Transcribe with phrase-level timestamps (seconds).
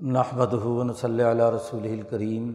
[0.00, 2.52] نحمد ہُون صلی اللہ رسول الکریم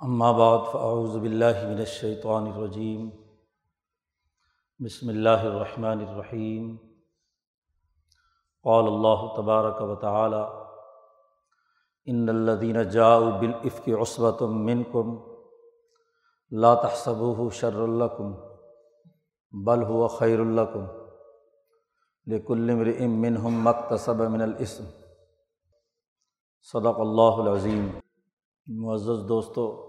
[0.00, 3.08] بعد فاعوذ باللہ من الشیطان الرجیم
[4.80, 6.66] بسم اللہ الرحمن الرحیم
[8.64, 10.42] قال اللہ تبارک و تعالی
[12.06, 15.16] ان الذین جاؤوا بالافک عصبۃ منکم
[16.52, 18.32] لا تحسبوه شر لکم
[19.52, 20.86] بل هو خیر لکم
[22.26, 24.84] لکل امرئ منہم مکتصب من الاسم۔
[26.62, 27.90] صدق اللہ العظیم۔
[28.66, 29.86] معزز دوستو،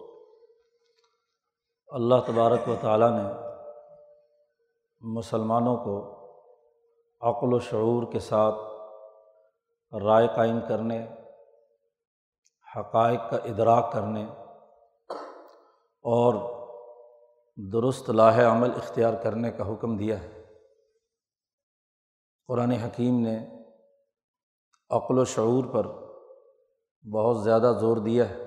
[1.87, 3.29] اللہ تبارک و تعالیٰ نے
[5.01, 6.17] مسلمانوں کو
[7.21, 8.55] عقل و شعور کے ساتھ
[10.03, 11.07] رائے قائم کرنے،
[12.75, 14.25] حقائق کا ادراک کرنے
[16.01, 16.33] اور
[17.55, 20.36] درست لاہ عمل اختیار کرنے کا حکم دیا ہے۔
[22.47, 23.47] قرآن حکیم نے
[24.89, 25.87] عقل و شعور پر
[27.09, 28.43] بہت زیادہ زور دیا ہے۔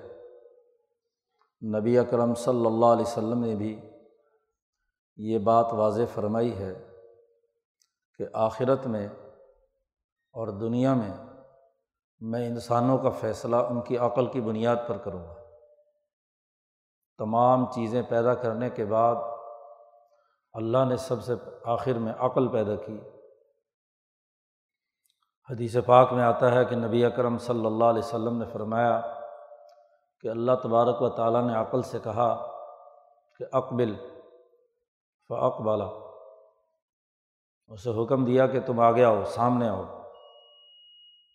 [1.79, 3.89] نبی اکرم صلی اللہ علیہ وسلم نے بھی
[5.17, 6.87] یہ بات واضح فرمائی ہے
[8.17, 9.07] کہ آخرت میں
[10.31, 11.11] اور دنیا میں
[12.19, 15.35] میں انسانوں کا فیصلہ ان کی عقل کی بنیاد پر کروں گا۔
[17.17, 19.15] تمام چیزیں پیدا کرنے کے بعد
[20.53, 22.99] اللہ نے سب سے آخر میں عقل پیدا کی۔
[25.51, 29.01] حدیث پاک میں آتا ہے کہ نبی اکرم صلی اللہ علیہ وسلم نے فرمایا
[30.19, 32.47] کہ اللہ تبارک و تعالیٰ نے عقل سے کہا
[33.37, 33.95] کہ اقبل
[35.27, 35.85] فعقبالا
[37.67, 39.83] اسے حکم دیا کہ تم آگے آؤ، سامنے آؤ۔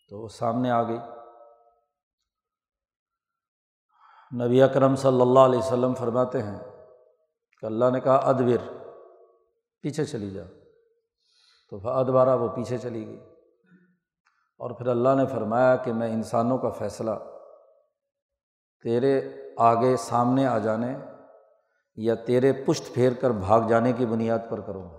[0.08, 0.98] تو وہ سامنے آ گئی۔
[4.44, 6.58] نبی اکرم صلی اللہ علیہ وسلم فرماتے ہیں
[7.60, 8.72] کہ اللہ نے کہا، ادبر،
[9.80, 10.42] پیچھے چلی جا۔
[11.70, 13.35] تو ادبارہ وہ پیچھے چلی گئی۔
[14.58, 17.10] اور پھر اللہ نے فرمایا کہ میں انسانوں کا فیصلہ
[18.82, 20.96] تیرے آگے سامنے آ جانے
[21.96, 24.98] یا تیرے پشت پھیر کر بھاگ جانے کی بنیاد پر کروں گا۔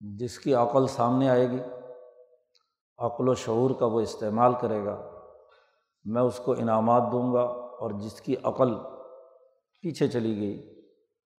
[0.00, 1.60] جس کی عقل سامنے آئے گی،
[2.98, 5.10] عقل و شعور کا وہ استعمال کرے گا،
[6.04, 8.74] میں اس کو انعامات دوں گا اور جس کی عقل
[9.82, 10.84] پیچھے چلی گئی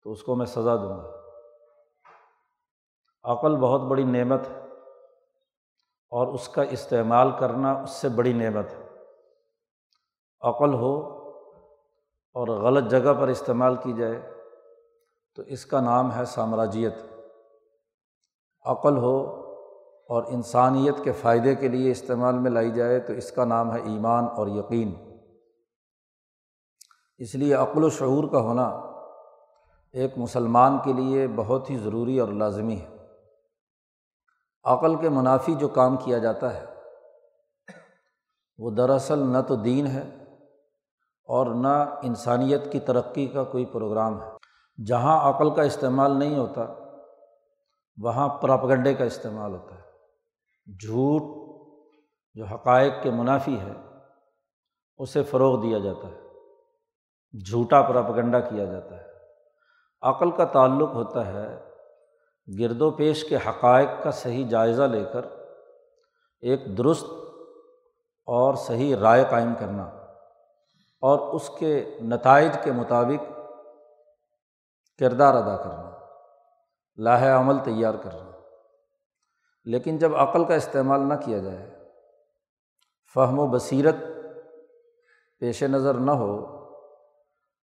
[0.03, 1.12] تو اس کو میں سزا دوں گا۔
[3.24, 4.66] عقل بہت بڑی نعمت ہے۔
[6.09, 8.88] اور اس کا استعمال کرنا اس سے بڑی نعمت ہے۔
[10.41, 11.18] عقل ہو
[12.34, 14.34] اور غلط جگہ پر استعمال کی جائے
[15.35, 16.94] تو اس کا نام ہے سامراجیت۔
[18.66, 19.47] عقل ہو
[20.09, 23.79] اور انسانیت کے فائدے کے لیے استعمال میں لائی جائے تو اس کا نام ہے
[23.79, 24.94] ایمان اور یقین۔
[27.17, 28.67] اس لیے عقل و شعور کا ہونا
[29.91, 32.97] ایک مسلمان کے لیے بہت ہی ضروری اور لازمی ہے۔
[34.67, 36.66] عقل کے منافی جو کام کیا جاتا ہے،
[38.57, 40.23] وہ دراصل نہ تو دین ہے
[41.23, 44.28] اور نہ انسانیت کی ترقی کا کوئی پروگرام ہے۔
[44.85, 46.61] جہاں عقل کا استعمال نہیں ہوتا،
[47.97, 49.81] وہاں پراپگنڈے کا استعمال ہوتا ہے۔
[50.81, 51.22] جھوٹ
[52.34, 53.73] جو حقائق کے منافی ہے،
[54.97, 56.28] اسے فروغ دیا جاتا ہے۔
[57.45, 59.05] جھوٹا پراپگنڈا کیا جاتا ہے۔
[60.01, 61.66] عقل کا تعلق ہوتا ہے
[62.59, 65.25] گرد و پیش کے حقائق کا صحیح جائزہ لے کر
[66.41, 67.06] ایک درست
[68.25, 69.84] اور صحیح رائے قائم کرنا
[71.02, 73.31] اور اس کے نتائج کے مطابق
[75.00, 75.97] کردار ادا کرنا
[76.97, 78.31] لاہ عمل تیار کرنا۔
[79.66, 81.75] لیکن جب عقل کا استعمال نہ کیا جائے،
[83.14, 83.96] فہم و بصیرت
[85.40, 86.58] پیش نظر نہ ہو،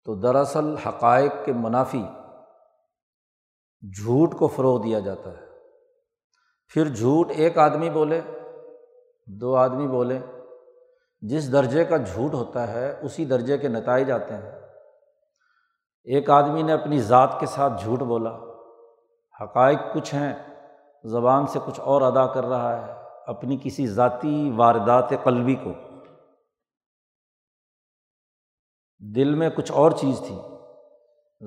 [0.04, 2.04] تو دراصل حقائق کے منافی
[3.82, 5.46] جھوٹ کو فروغ دیا جاتا ہے۔
[6.68, 8.20] پھر جھوٹ ایک آدمی بولے،
[9.26, 10.18] دو آدمی بولے،
[11.20, 14.60] جس درجے کا جھوٹ ہوتا ہے اسی درجے کے نتائج آتے ہیں۔
[16.04, 18.36] ایک آدمی نے اپنی ذات کے ساتھ جھوٹ بولا،
[19.44, 20.34] حقائق کچھ ہیں،
[21.04, 22.92] زبان سے کچھ اور ادا کر رہا ہے،
[23.26, 25.72] اپنی کسی ذاتی واردات قلبی کو۔
[28.98, 30.51] دل میں کچھ اور چیز تھی۔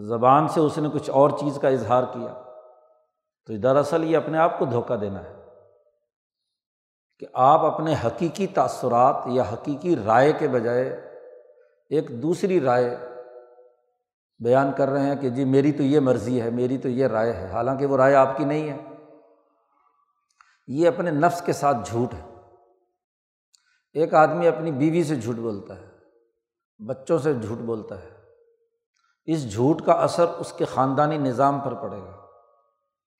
[0.01, 2.41] زبان سے اس نے کچھ اور چیز کا اظہار کیا،
[3.45, 5.45] تو دراصل یہ اپنے آپ کو دھوکہ دینا ہے
[7.19, 10.89] کہ آپ اپنے حقیقی تأثرات یا حقیقی رائے کے بجائے
[11.89, 12.97] ایک دوسری رائے
[14.39, 17.33] بیان کر رہے ہیں کہ جی میری تو یہ مرضی ہے، میری تو یہ رائے
[17.33, 18.77] ہے، حالانکہ وہ رائے آپ کی نہیں ہے۔
[20.67, 22.35] یہ اپنے نفس کے ساتھ جھوٹ ہے۔
[23.93, 25.87] ایک آدمی اپنی بیوی سے جھوٹ بولتا ہے،
[26.85, 28.14] بچوں سے جھوٹ بولتا ہے۔
[29.25, 32.11] اس جھوٹ کا اثر اس کے خاندانی نظام پر پڑے گا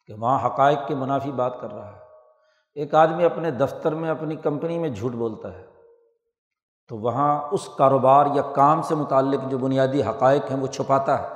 [0.05, 1.99] کہ وہاں حقائق کے منافی بات کر رہا ہے۔
[2.73, 5.65] ایک آدمی اپنے دفتر میں، اپنی کمپنی میں جھوٹ بولتا ہے،
[6.87, 11.27] تو وہاں اس کاروبار یا کام سے متعلق جو بنیادی حقائق ہیں وہ چھپاتا ہے۔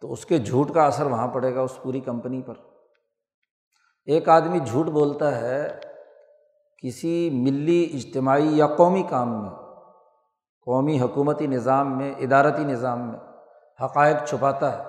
[0.00, 2.54] تو اس کے جھوٹ کا اثر وہاں پڑے گا، اس پوری کمپنی پر۔
[4.04, 5.80] ایک آدمی جھوٹ بولتا ہے
[6.82, 9.50] کسی ملی، اجتماعی یا قومی کام میں،
[10.64, 13.18] قومی حکومتی نظام میں، ادارتی نظام میں۔
[13.84, 14.82] حقائق چھپاتا ہے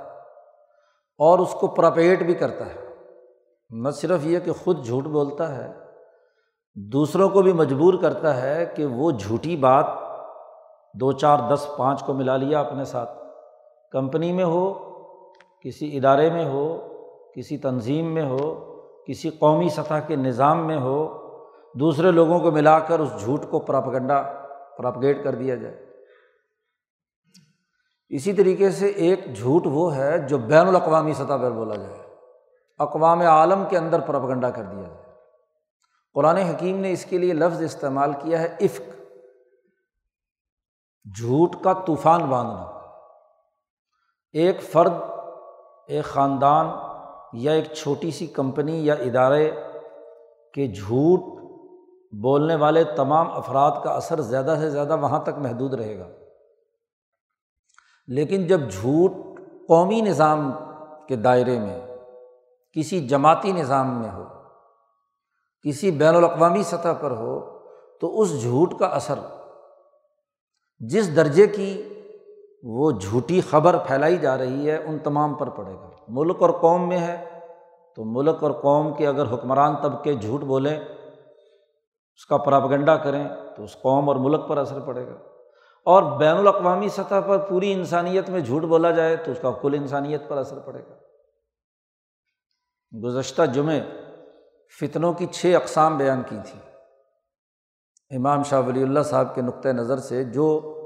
[1.18, 2.96] اور اس کو پراپیٹ بھی کرتا ہے۔
[3.70, 5.72] نہ صرف یہ کہ خود جھوٹ بولتا ہے،
[6.76, 9.86] دوسروں کو بھی مجبور کرتا ہے کہ وہ جھوٹی بات
[10.94, 13.10] دو چار دس پانچ کو ملا لیا اپنے ساتھ۔
[13.92, 14.74] کمپنی میں ہو،
[15.64, 16.78] کسی ادارے میں ہو،
[17.36, 18.76] کسی تنظیم میں ہو،
[19.08, 21.08] کسی قومی سطح کے نظام میں ہو،
[21.74, 24.24] دوسرے لوگوں کو ملا کر اس جھوٹ کو پراپگنڈا،
[24.78, 25.91] پراپگیٹ کر دیا جائے۔
[28.12, 32.16] اسی طریقے سے ایک جھوٹ وہ ہے جو بین الاقوامی سطح پر بولا جائے۔
[32.80, 35.04] اقوام عالم کے اندر پراپگنڈا کر دیا جائے۔
[36.14, 39.02] قرآن حکیم نے اس کے لیے لفظ استعمال کیا ہے عفق۔
[41.18, 42.66] جھوٹ کا طوفان باندھنا۔
[44.32, 44.94] ایک فرد،
[45.88, 46.68] ایک خاندان
[47.34, 49.52] یا ایک چھوٹی سی کمپنی یا ادارے
[50.54, 51.20] کے جھوٹ
[52.22, 56.08] بولنے والے تمام افراد کا اثر زیادہ سے زیادہ وہاں تک محدود رہے گا۔
[58.16, 59.12] لیکن جب جھوٹ
[59.68, 60.52] قومی نظام
[61.08, 61.80] کے دائرے میں،
[62.72, 64.24] کسی جماعتی نظام میں ہو،
[65.66, 67.40] کسی بین الاقوامی سطح پر ہو،
[68.00, 69.20] تو اس جھوٹ کا اثر،
[70.80, 71.90] جس درجے کی
[72.64, 76.90] وہ جھوٹی خبر پھیلائی جا رہی ہے، ان تمام پر پڑے گا۔ ملک اور قوم
[76.90, 77.40] میں ہے،
[77.96, 80.80] تو ملک اور قوم کے اگر حکمران طبقے جھوٹ بولیں،
[82.16, 85.31] اس کا پراپگنڈا کریں، تو اس قوم اور ملک پر اثر پڑے گا۔
[85.86, 89.74] اور بین الاقوامی سطح پر پوری انسانیت میں جھوٹ بولا جائے تو اس کا کل
[89.74, 90.94] انسانیت پر اثر پڑے گا۔
[93.04, 93.82] گزشتہ جمعے
[94.80, 96.60] فتنوں کی چھ اقسام بیان کی تھی
[98.18, 100.78] امام شاہ ولی اللہ صاحب کے نقطۂ نظر سے جو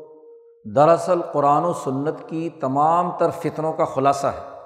[0.75, 4.59] دراصل قرآن و سنت کی تمام تر فتنوں کا خلاصہ ہے۔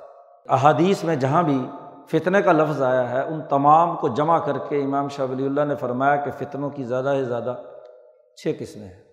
[0.49, 1.67] احادیث میں جہاں بھی
[2.07, 5.61] فتنے کا لفظ آیا ہے، ان تمام کو جمع کر کے امام شاہ ولی اللہ
[5.61, 7.55] نے فرمایا کہ فتنوں کی زیادہ سے زیادہ
[8.35, 9.08] چھ قسمیں ہیں۔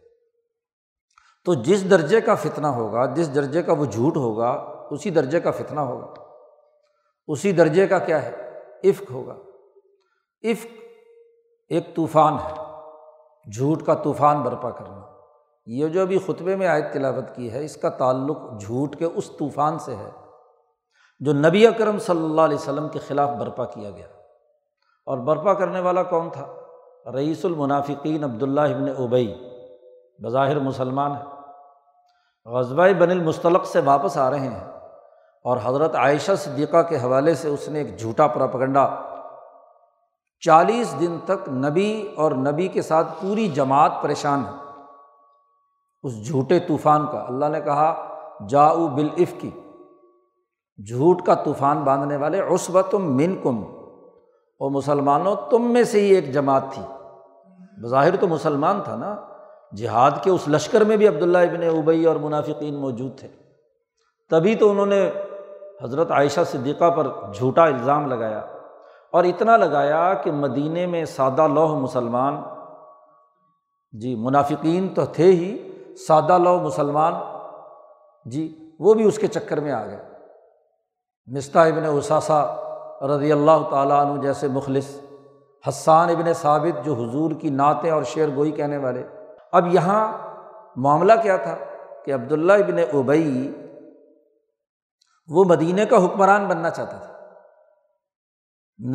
[1.46, 4.50] تو جس درجے کا فتنہ ہوگا، جس درجے کا وہ جھوٹ ہوگا،
[4.90, 6.14] اسی درجے کا فتنہ ہوگا۔
[7.28, 9.32] اسی درجے کا کیا ہے؟ عفق ہوگا۔
[10.42, 10.66] عفق
[11.68, 12.54] ایک طوفان ہے۔
[13.56, 15.00] جھوٹ کا طوفان برپا کرنا۔
[15.66, 19.30] یہ جو ابھی خطبے میں آیت تلاوت کی ہے، اس کا تعلق جھوٹ کے اس
[19.38, 20.10] طوفان سے ہے
[21.20, 24.06] جو نبی اکرم صلی اللہ علیہ وسلم کے خلاف برپا کیا گیا۔
[25.06, 26.54] اور برپا کرنے والا کون تھا؟
[27.12, 29.48] رئیس المنافقین عبداللہ ابن اوبئی
[30.22, 31.35] بظاہر مسلمان ہے۔
[32.46, 34.70] غزبۂ بن المستلق سے واپس آ رہے ہیں
[35.44, 38.94] اور حضرت عائشہ صدیقہ کے حوالے سے اس نے ایک جھوٹا پراپگنڈا
[40.40, 44.50] چالیس دن تک نبی اور نبی کے ساتھ پوری جماعت پریشان ہے۔
[46.02, 48.18] اس جھوٹے طوفان کا اللہ نے کہا،
[48.48, 49.50] جاؤ بالعف کی
[50.88, 53.64] جھوٹ کا طوفان باندھنے والے عصبت من کم
[54.58, 56.82] اور مسلمانوں، تم میں سے ہی ایک جماعت تھی۔
[57.82, 59.16] بظاہر تو مسلمان تھا نا۔
[59.72, 63.28] جہاد کے اس لشکر میں بھی عبداللہ ابن ابئی اور منافقین موجود تھے۔
[64.30, 65.10] تبھی تو انہوں نے
[65.82, 68.38] حضرت عائشہ صدیقہ پر جھوٹا الزام لگایا
[69.12, 72.42] اور اتنا لگایا کہ مدینہ میں سادہ لوہ مسلمان
[73.92, 75.72] جی منافقین تو تھے ہی
[76.08, 77.14] سادہ لوہ مسلمان
[78.24, 79.98] جی وہ بھی اس کے چکر میں آ گئے۔
[81.26, 82.60] مستہ ابن اثاثہ
[83.02, 85.00] رضی اللہ تعالیٰ عنہ جیسے مخلص،
[85.68, 89.02] حسان ابن ثابت جو حضور کی نعتیں اور شعر گوئی کہنے والے
[89.56, 90.18] اب یہاں
[90.76, 91.56] معاملہ کیا تھا
[92.04, 93.54] کہ عبداللہ ابن اوبئی
[95.28, 97.12] وہ مدینہ کا حکمران بننا چاہتا تھا۔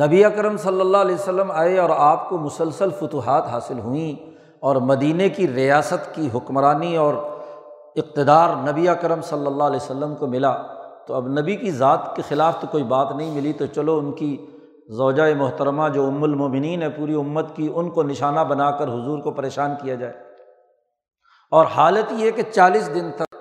[0.06, 4.76] نبی اکرم صلی اللہ علیہ وسلم آئے اور آپ کو مسلسل فتوحات حاصل ہوئیں اور
[4.76, 7.14] مدینہ کی ریاست کی حکمرانی اور
[7.96, 10.56] اقتدار نبی اکرم صلی اللہ علیہ وسلم کو ملا۔
[11.06, 14.12] تو اب نبی کی ذات کے خلاف تو کوئی بات نہیں ملی تو چلو ان
[14.12, 14.46] کی
[14.88, 19.18] زوجۂ محترمہ جو ام المومنین ہے، پوری امت کی ان کو نشانہ بنا کر حضور
[19.18, 20.31] کو پریشان کیا جائے۔
[21.52, 23.36] اور حالت یہ کہ چالیس دن تک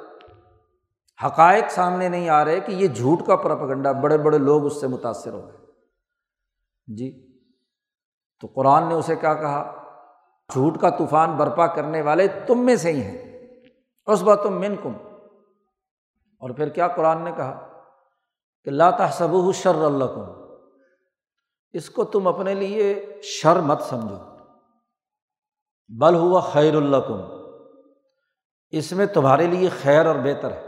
[1.26, 4.88] حقائق سامنے نہیں آ رہے کہ یہ جھوٹ کا پرپگنڈا بڑے بڑے لوگ اس سے
[4.88, 5.58] متاثر ہو گئے۔
[6.88, 7.40] جی
[8.42, 9.84] تو قرآن نے اسے کیا کہا؟
[10.54, 13.40] جھوٹ کا طوفان برپا کرنے والے تم میں سے ہی ہیں۔
[14.06, 14.94] اس بات تم من کم
[16.38, 17.68] اور پھر کیا قرآن نے کہا؟
[18.64, 20.26] کہ لاتا صب شر اللہ کم
[21.74, 24.18] اس کو تم اپنے لیے شر مت سمجھو۔
[25.90, 27.41] بل ہوا خیر اللہ کم
[28.72, 30.68] اس میں تمہارے لیے خیر اور بہتر ہے۔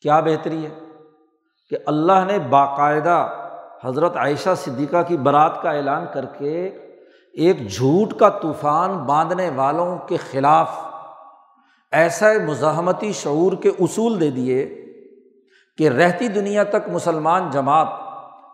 [0.00, 0.70] کیا بہتری ہے؟
[1.70, 3.28] کہ اللہ نے باقاعدہ
[3.84, 6.66] حضرت عائشہ صدیقہ کی برات کا اعلان کر کے
[7.32, 10.78] ایک جھوٹ کا طوفان باندھنے والوں کے خلاف
[11.92, 14.84] ایسا مزاحمتی شعور کے اصول دے دیے
[15.78, 17.86] کہ رہتی دنیا تک مسلمان جماعت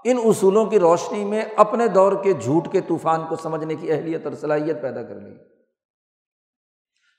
[0.05, 4.27] ان اصولوں کی روشنی میں اپنے دور کے جھوٹ کے طوفان کو سمجھنے کی اہلیت
[4.27, 5.48] اور صلاحیت پیدا کر لی۔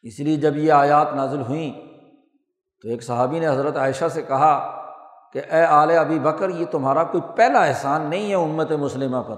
[0.02, 1.74] اس لیے جب یہ آیات نازل ہوئیں
[2.82, 4.76] تو ایک صحابی نے حضرت عائشہ سے کہا
[5.34, 9.36] کہ اے آل ابی بکر، یہ تمہارا کوئی پہلا احسان نہیں ہے امت مسلمہ پر۔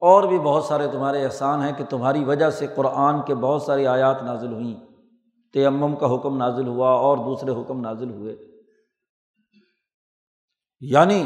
[0.00, 3.86] اور بھی بہت سارے تمہارے احسان ہیں کہ تمہاری وجہ سے قرآن کے بہت ساری
[3.86, 4.74] آیات نازل ہوئیں۔
[5.52, 8.36] تیمم کا حکم نازل ہوا اور دوسرے حکم نازل ہوئے۔
[10.80, 11.24] یعنی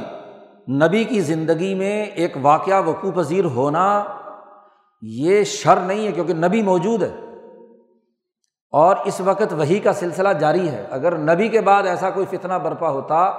[0.69, 4.05] نبی کی زندگی میں ایک واقعہ وقوع پذیر ہونا
[5.03, 7.28] یہ شر نہیں ہے کیونکہ نبی موجود ہے۔
[8.71, 12.55] اور اس وقت وہی کا سلسلہ جاری ہے۔ اگر نبی کے بعد ایسا کوئی فتنہ
[12.55, 13.31] برپا ہوتا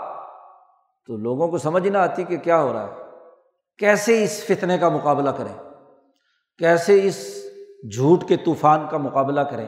[1.08, 3.04] تو لوگوں کو سمجھ نہ آتی کہ کیا ہو رہا ہے۔
[3.78, 5.70] کیسے اس فتنے کا مقابلہ کریں؟
[6.58, 7.46] کیسے اس
[7.94, 9.68] جھوٹ کے طوفان کا مقابلہ کریں؟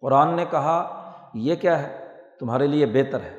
[0.00, 2.06] قرآن نے کہا، یہ کیا ہے؟
[2.40, 3.38] تمہارے لیے بہتر ہے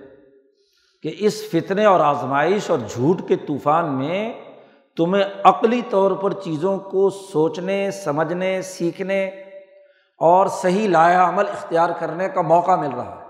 [1.03, 4.33] کہ اس فتنے اور آزمائش اور جھوٹ کے طوفان میں
[4.97, 9.31] تمہیں عقلی طور پر چیزوں کو سوچنے، سمجھنے، سیکھنے
[10.21, 13.21] اور صحیح لایا عمل اختیار کرنے کا موقع مل رہا ہے۔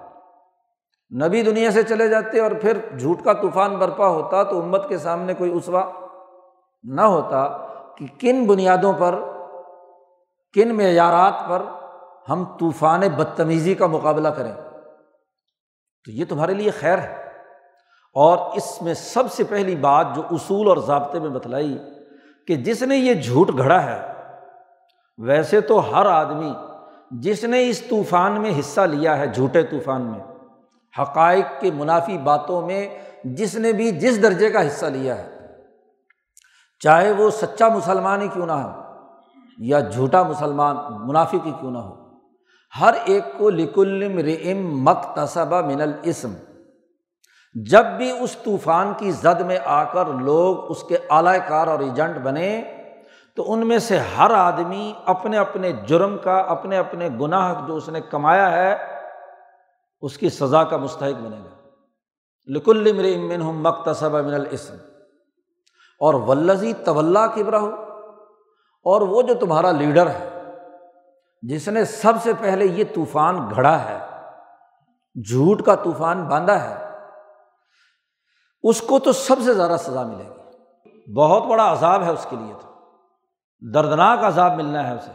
[1.28, 4.98] نبی دنیا سے چلے جاتے اور پھر جھوٹ کا طوفان برپا ہوتا تو امت کے
[4.98, 5.84] سامنے کوئی اسوا
[6.84, 7.48] نہ ہوتا
[7.98, 9.20] کہ کن بنیادوں پر،
[10.54, 11.62] کن معیارات پر
[12.30, 14.54] ہم طوفان بدتمیزی کا مقابلہ کریں۔
[16.06, 17.32] تو یہ تمہارے لیے خیر ہے۔
[18.14, 21.78] اور اس میں سب سے پہلی بات جو اصول اور ضابطے میں بتلائی
[22.48, 24.14] کہ جس نے یہ جھوٹ گھڑا ہے،
[25.18, 26.54] ویسے تو ہر آدمی
[27.12, 30.20] جس نے اس طوفان میں حصہ لیا ہے، جھوٹے طوفان میں،
[31.02, 32.88] حقائق کے منافی باتوں میں
[33.24, 35.30] جس نے بھی جس درجے کا حصہ لیا ہے۔
[36.80, 38.70] چاہے وہ سچا مسلمان ہی کیوں نہ ہو
[39.58, 40.76] یا جھوٹا مسلمان
[41.08, 41.96] منافق ہی کیوں نہ ہو،
[42.82, 46.34] ہر ایک کو لکلم رم مکتصبہ من الاسم۔
[47.56, 51.80] جب بھی اس طوفان کی زد میں آ کر لوگ اس کے اعلی کار اور
[51.80, 52.62] ایجنٹ بنے
[53.36, 57.90] تو ان میں سے ہر آدمی اپنے اپنے جرم کا، اپنے اپنے گناہ جو اس
[57.90, 58.78] نے کمایا ہے،
[60.02, 61.70] اس کی سزا کا مستحق بنے گا۔
[62.48, 64.74] لکل امن ہوں مکتصب من الاسم۔
[66.00, 67.70] اور ولزی طول کبرا ہو
[68.84, 70.30] اور وہ جو تمہارا لیڈر ہے،
[71.42, 73.98] جس نے سب سے پہلے یہ طوفان گھڑا ہے،
[75.22, 76.90] جھوٹ کا طوفان باندھا ہے،
[78.64, 80.42] اس کو تو سب سے زیادہ سزا ملے گی۔
[81.14, 82.71] بہت بڑا عذاب ہے اس کے لیے تو۔
[83.62, 85.12] دردناک عذاب ملنا ہے اسے۔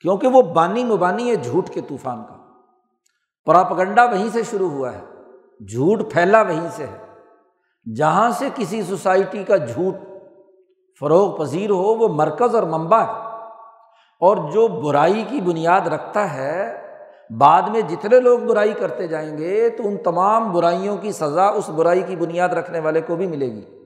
[0.00, 2.34] کیونکہ وہ بانی مبانی ہے جھوٹ کے طوفان کا۔
[3.44, 5.04] پراپگنڈا وہیں سے شروع ہوا ہے۔
[5.64, 7.20] جھوٹ پھیلا وہیں سے ہے۔
[7.94, 9.94] جہاں سے کسی سوسائٹی کا جھوٹ
[11.00, 13.12] فروغ پذیر ہو، وہ مرکز اور منبع ہے۔
[14.20, 16.82] اور جو برائی کی بنیاد رکھتا ہے،
[17.38, 21.68] بعد میں جتنے لوگ برائی کرتے جائیں گے، تو ان تمام برائیوں کی سزا اس
[21.68, 23.81] برائی کی بنیاد رکھنے والے کو بھی ملے گی۔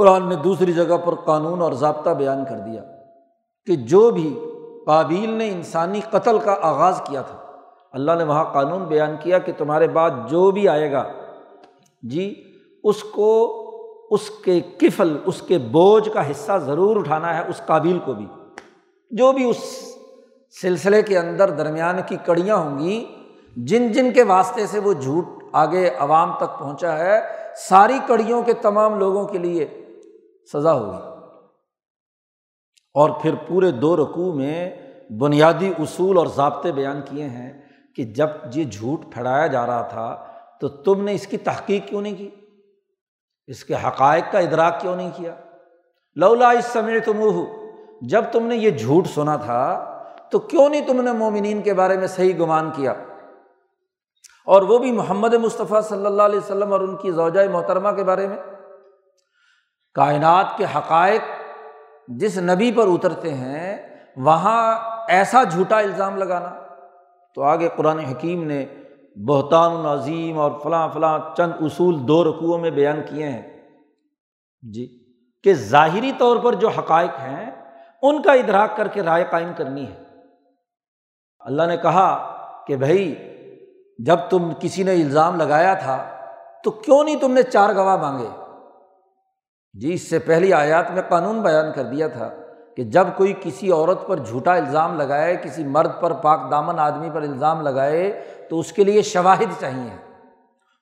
[0.00, 2.82] قرآن نے دوسری جگہ پر قانون اور ضابطہ بیان کر دیا
[3.66, 4.28] کہ جو بھی
[4.86, 7.36] قابیل نے انسانی قتل کا آغاز کیا تھا،
[7.92, 11.02] اللہ نے وہاں قانون بیان کیا کہ تمہارے بعد جو بھی آئے گا
[12.02, 12.34] جی
[12.84, 13.32] اس کو،
[14.10, 18.26] اس کے کفل، اس کے بوجھ کا حصہ ضرور اٹھانا ہے، اس قابل کو بھی۔
[19.10, 19.58] جو بھی اس
[20.62, 23.04] سلسلے کے اندر درمیان کی کڑیاں ہوں گی،
[23.56, 27.20] جن جن کے واسطے سے وہ جھوٹ آگے عوام تک پہنچا ہے،
[27.68, 29.79] ساری کڑیوں کے تمام لوگوں کے لیے
[30.52, 30.96] سزا ہوگی۔
[32.94, 34.76] اور پھر پورے دو رقوع میں
[35.18, 37.62] بنیادی اصول اور ضابطے بیان کیے ہیں
[37.96, 40.24] کہ جب یہ جھوٹ پھیلایا جا رہا تھا
[40.60, 42.30] تو تم نے اس کی تحقیق کیوں نہیں کی؟
[43.46, 45.34] اس کے حقائق کا ادراک کیوں نہیں کیا؟
[46.14, 47.44] لولا اس سمے تم
[48.02, 49.86] جب تم نے یہ جھوٹ سنا تھا
[50.30, 52.94] تو کیوں نہیں تم نے مومنین کے بارے میں صحیح گمان کیا؟
[54.46, 58.04] اور وہ بھی محمد مصطفیٰ صلی اللہ علیہ وسلم اور ان کی زوجۂ محترمہ کے
[58.04, 58.36] بارے میں؟
[59.94, 61.20] کائنات کے حقائق
[62.08, 64.78] جس نبی پر اترتے ہیں، وہاں
[65.08, 66.54] ایسا جھوٹا الزام لگانا۔
[67.34, 68.66] تو آگے قرآن حکیم نے
[69.28, 73.62] بہتان عظیم اور فلاں فلاں چند اصول دو رقوع میں بیان کیے ہیں۔
[74.62, 75.04] جی
[75.42, 77.50] کہ ظاہری طور پر جو حقائق ہیں،
[78.02, 80.04] ان کا ادراک کر کے رائے قائم کرنی ہے۔
[81.40, 83.14] اللہ نے کہا کہ بھائی،
[83.98, 86.06] جب تم کسی نے الزام لگایا تھا،
[86.64, 88.39] تو کیوں نہیں تم نے چار گواہ مانگے؟
[89.74, 92.30] جی اس سے پہلی آیات میں قانون بیان کر دیا تھا
[92.76, 97.10] کہ جب کوئی کسی عورت پر جھوٹا الزام لگائے، کسی مرد پر پاک دامن آدمی
[97.10, 99.96] پر الزام لگائے، تو اس کے لیے شواہد چاہیے۔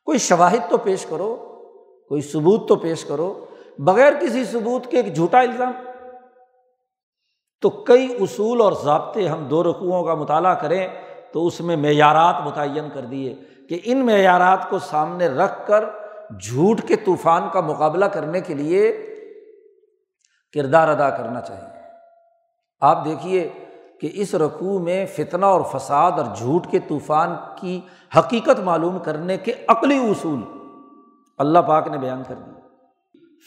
[0.05, 1.37] کوئی شواہد تو پیش کرو،
[2.09, 3.45] کوئی ثبوت تو پیش کرو،
[3.79, 5.73] بغیر کسی ثبوت کے ایک جھوٹا الزام۔
[7.61, 10.89] تو کئی اصول اور ضابطے ہم دو رقوؤں کا مطالعہ کریں
[11.33, 13.35] تو اس میں معیارات متعین کر دیے
[13.69, 15.85] کہ ان معیارات کو سامنے رکھ کر
[16.31, 18.93] جھوٹ کے طوفان کا مقابلہ کرنے کے لیے
[20.55, 21.79] کردار ادا کرنا چاہیے۔
[22.81, 23.51] آپ دیکھیے
[24.01, 27.81] کہ اس رقوع میں فتنہ اور فساد اور جھوٹ کے طوفان کی
[28.19, 30.43] حقیقت معلوم کرنے کے عقلی اصول
[31.39, 32.51] اللہ پاک نے بیان کر دی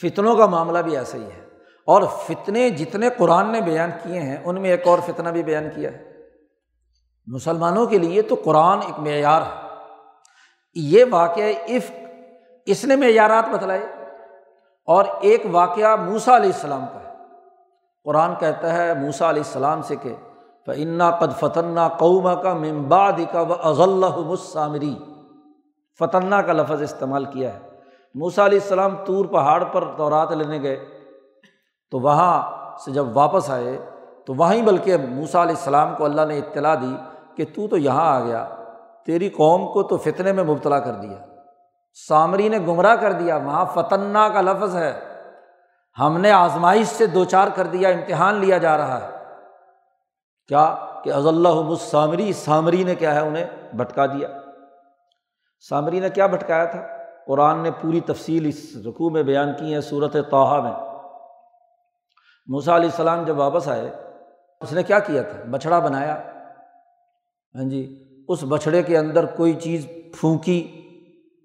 [0.01, 1.47] فتنوں کا معاملہ بھی ایسا ہی ہے۔
[1.85, 5.63] اور فتنے جتنے قرآن نے بیان کیے ہیں، ان میں ایک اور فتنہ بھی بیان
[5.75, 6.13] کیا ہے۔
[7.27, 9.67] مسلمانوں کے لیے تو قرآن ایک معیار ہے۔
[10.75, 11.91] یہ واقعہ عفق
[12.65, 13.85] اس نے معیارات بتلائے
[14.85, 17.15] اور ایک واقعہ موسا علیہ السلام کا ہے۔
[18.03, 20.15] قرآن کہتا ہے موسا علیہ السلام سے کہ
[20.65, 24.95] فنا قد فتنہ قوما کا ممباد کا و اضل مسامری
[25.99, 27.59] فتنہ کا لفظ استعمال کیا ہے۔
[28.15, 30.85] موسا علیہ السلام طور پہاڑ پر دورات لینے گئے۔
[31.91, 32.51] تو وہاں
[32.85, 33.85] سے جب واپس آئے
[34.25, 36.95] تو وہیں بلکہ موسا علیہ السلام کو اللہ نے اطلاع دی
[37.35, 38.47] کہ تو تو یہاں آ گیا،
[39.05, 41.30] تیری قوم کو تو فتنے میں مبتلا کر دیا۔
[41.93, 44.99] سامری نے گمراہ کر دیا، وہاں فتنہ کا لفظ ہے۔
[45.99, 49.09] ہم نے آزمائش سے دو چار کر دیا، امتحان لیا جا رہا ہے۔
[50.47, 54.27] کیا کہ از اللہ سامری سامری نے کیا ہے؟ انہیں بھٹکا دیا۔
[55.69, 56.87] سامری نے کیا بھٹکایا تھا؟
[57.27, 60.71] قرآن نے پوری تفصیل اس رقوع میں بیان کی ہے صورت توحا میں۔
[62.47, 63.91] موسا علیہ السلام جب واپس آئے،
[64.61, 66.15] اس نے کیا کیا تھا؟ بچھڑا بنایا۔
[67.55, 69.87] ہاں جی اس بچھڑے کے اندر کوئی چیز
[70.19, 70.80] پھونکی۔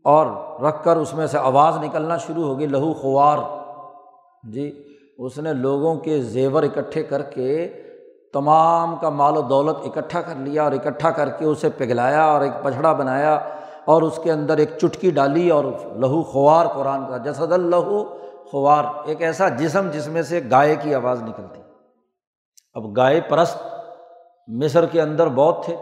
[0.07, 0.27] اور
[0.61, 3.39] رکھ کر اس میں سے آواز نکلنا شروع ہو گئی، لہو خوار۔
[4.53, 4.83] جی
[5.19, 7.69] اس نے لوگوں کے زیور اکٹھے کر کے
[8.33, 12.41] تمام کا مال و دولت اکٹھا کر لیا اور اکٹھا کر کے اسے پگھلایا اور
[12.41, 13.35] ایک پچھڑا بنایا
[13.85, 15.65] اور اس کے اندر ایک چٹکی ڈالی اور
[15.97, 18.05] لہو خوار قرآن کا، جسد الہو
[18.51, 21.61] خوار۔ ایک ایسا جسم جس میں سے گائے کی آواز نکلتی۔
[22.75, 23.59] اب گائے پرست
[24.49, 25.77] مصر کے اندر بہت تھے۔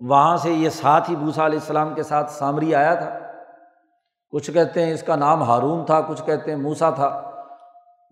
[0.00, 3.27] وہاں سے یہ ساتھ ہی بوسا علیہ السلام کے ساتھ سامری آیا تھا۔
[4.32, 7.30] کچھ کہتے ہیں اس کا نام ہارون تھا، کچھ کہتے ہیں موسا تھا۔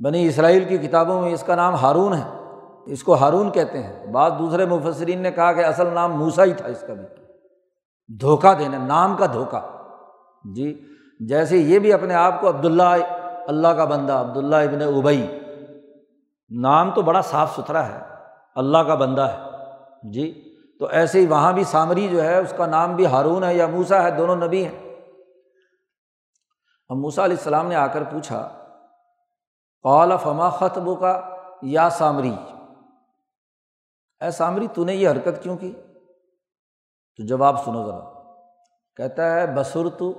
[0.04, 2.42] بنی اسرائیل کی کتابوں میں اس کا نام ہارون ہے۔
[2.86, 6.52] اس کو ہارون کہتے ہیں۔ بعض دوسرے مفسرین نے کہا کہ اصل نام موسا ہی
[6.52, 7.22] تھا اس کا بھی۔
[8.20, 9.60] دھوکہ دینا، نام کا دھوکہ۔
[10.54, 10.84] جی
[11.20, 12.96] جیسے یہ بھی اپنے آپ کو عبداللہ،
[13.46, 15.38] اللہ کا بندہ، عبداللہ ابن ابئی
[16.50, 17.98] نام تو بڑا صاف ستھرا ہے،
[18.54, 19.38] اللہ کا بندہ ہے۔
[20.10, 23.54] جی تو ایسے ہی وہاں بھی سامری جو ہے، اس کا نام بھی ہارون ہے
[23.54, 24.85] یا موسا ہے، دونوں نبی ہیں۔
[26.88, 28.48] اب موسا علیہ السلام نے آ کر پوچھا،
[29.82, 32.34] قال، فما خطب کا یا سامری؟
[34.20, 35.72] اے سامری، تو نے یہ حرکت کیوں کی؟
[37.16, 38.00] تو جواب سنو ذرا۔
[38.96, 40.12] کہتا ہے بسر تو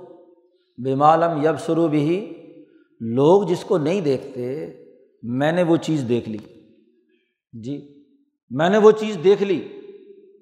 [0.84, 2.34] بیمالم یب سرو بھی
[3.00, 4.72] لوگ جس کو نہیں دیکھتے،
[5.22, 6.38] میں نے وہ چیز دیکھ لی۔
[7.52, 8.04] جی
[8.50, 9.80] میں نے وہ چیز دیکھ لی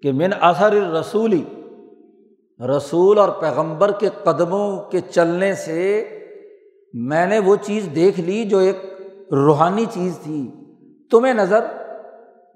[0.03, 1.45] کہ من اثر رسولی
[2.77, 6.13] رسول اور پیغمبر کے قدموں کے چلنے سے
[6.99, 8.77] میں نے وہ چیز دیکھ لی جو ایک
[9.33, 10.51] روحانی چیز تھی۔
[11.11, 11.65] تمہیں نظر؟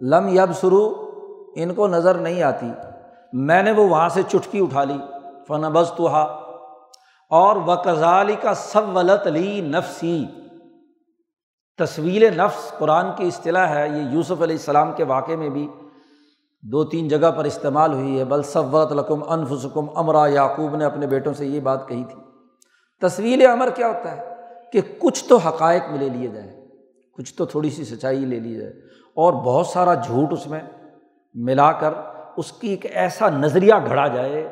[0.00, 1.11] لم یب سرو
[1.57, 2.72] ان کو نظر نہیں آتی۔
[3.33, 4.98] میں نے وہ وہاں سے چٹکی اٹھا لی۔
[5.48, 6.09] فن بز تو
[7.31, 10.24] اور و کزالی کا سب ولت علی نفسی۔
[11.79, 15.68] تصویر نفس قرآن کی اصطلاح ہے۔ یہ یوسف علیہ السلام کے واقعے میں بھی
[16.62, 21.07] دو تین جگہ پر استعمال ہوئی ہے۔ بل صورت لقم انفسکم امرا۔ یعقوب نے اپنے
[21.07, 22.20] بیٹوں سے یہ بات کہی تھی۔
[23.00, 24.30] تصویر امر کیا ہوتا ہے؟
[24.72, 26.50] کہ کچھ تو حقائق میں لے لیے جائیں،
[27.18, 28.72] کچھ تو تھوڑی سی سچائی لے لی جائے،
[29.16, 30.61] اور بہت سارا جھوٹ اس میں
[31.35, 31.92] ملا کر
[32.37, 34.46] اس کی ایک ایسا نظریہ گھڑا جائے،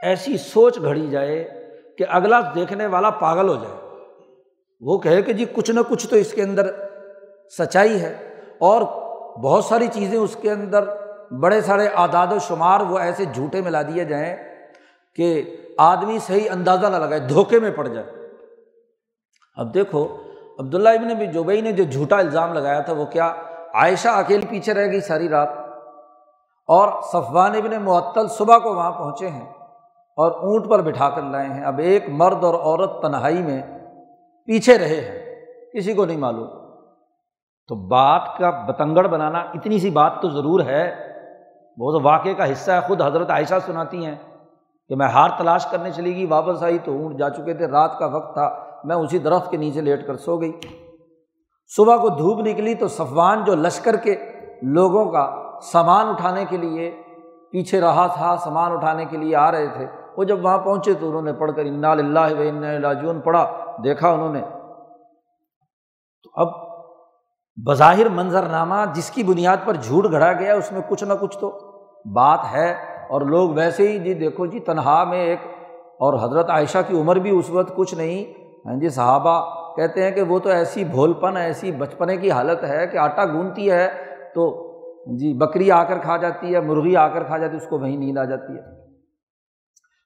[0.00, 1.42] ایسی سوچ گھڑی جائے
[1.98, 3.78] کہ اگلا دیکھنے والا پاگل ہو جائے۔
[4.82, 6.70] وہ کہے کہ جی کچھ نہ کچھ تو اس کے اندر
[7.58, 8.12] سچائی ہے،
[8.60, 8.82] اور
[9.42, 10.84] بہت ساری چیزیں اس کے اندر
[11.40, 14.36] بڑے سارے اعداد و شمار وہ ایسے جھوٹے ملا دیے جائیں
[15.18, 15.42] کہ
[15.78, 18.19] آدمی صحیح اندازہ نہ لگائے، دھوکے میں پڑ جائے۔
[19.56, 20.16] اب دیکھو،
[20.58, 23.32] عبداللہ ابن بھی جوبئی نے جو جھوٹا الزام لگایا تھا، وہ کیا؟
[23.74, 25.48] عائشہ اکیلی پیچھے رہ گئی ساری رات۔
[26.66, 29.46] اور صفوان ابن معطل صبح کو وہاں پہنچے ہیں
[30.16, 33.62] اور اونٹ پر بٹھا کر لائے ہیں۔ اب ایک مرد اور عورت تنہائی میں
[34.46, 36.48] پیچھے رہے ہیں، کسی کو نہیں معلوم۔
[37.68, 41.12] تو بات کا بتنگڑ بنانا اتنی سی بات تو ضرور ہے۔
[41.76, 44.14] وہ تو واقعے کا حصہ ہے، خود حضرت عائشہ سناتی ہیں
[44.88, 47.98] کہ میں ہار تلاش کرنے چلی گئی، واپس آئی تو اونٹ جا چکے تھے۔ رات
[47.98, 50.52] کا وقت تھا۔ میں اسی درخت کے نیچے لیٹ کر سو گئی۔
[51.76, 54.14] صبح کو دھوپ نکلی تو صفوان جو لشکر کے
[54.62, 55.30] لوگوں کا
[55.62, 56.90] سامان اٹھانے کے لیے
[57.52, 61.08] پیچھے رہا تھا، سامان اٹھانے کے لیے آ رہے تھے، وہ جب وہاں پہنچے تو
[61.08, 63.46] انہوں نے پڑھ کر انا اللہ و لاجون پڑھا،
[63.84, 64.42] دیکھا انہوں نے۔
[66.24, 66.48] تو اب
[67.66, 71.38] بظاہر منظر نامہ جس کی بنیاد پر جھوٹ گھڑا گیا، اس میں کچھ نہ کچھ
[71.38, 71.58] تو
[72.14, 72.72] بات ہے۔
[73.10, 75.40] اور لوگ ویسے ہی جی دیکھو جی تنہا میں ایک،
[76.00, 80.10] اور حضرت عائشہ کی عمر بھی اس وقت کچھ نہیں ہاں جی صحابہ کہتے ہیں
[80.10, 83.88] کہ وہ تو ایسی بھول پن ایسی بچپنے کی حالت ہے کہ آٹا گونتی ہے
[84.34, 84.70] تو
[85.06, 87.78] جی بکری آ کر کھا جاتی ہے، مرغی آ کر کھا جاتی ہے، اس کو
[87.78, 88.90] وہیں نیند آ جاتی ہے۔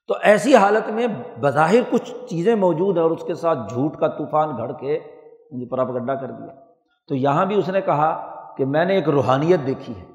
[0.07, 1.07] تو ایسی حالت میں
[1.39, 5.59] بظاہر کچھ چیزیں موجود ہیں اور اس کے ساتھ جھوٹ کا طوفان گھڑ کے ہاں
[5.59, 5.87] جی پراپ
[6.21, 6.53] کر دیا۔
[7.07, 10.05] تو یہاں بھی اس نے کہا کہ میں نے ایک روحانیت دیکھی ہے۔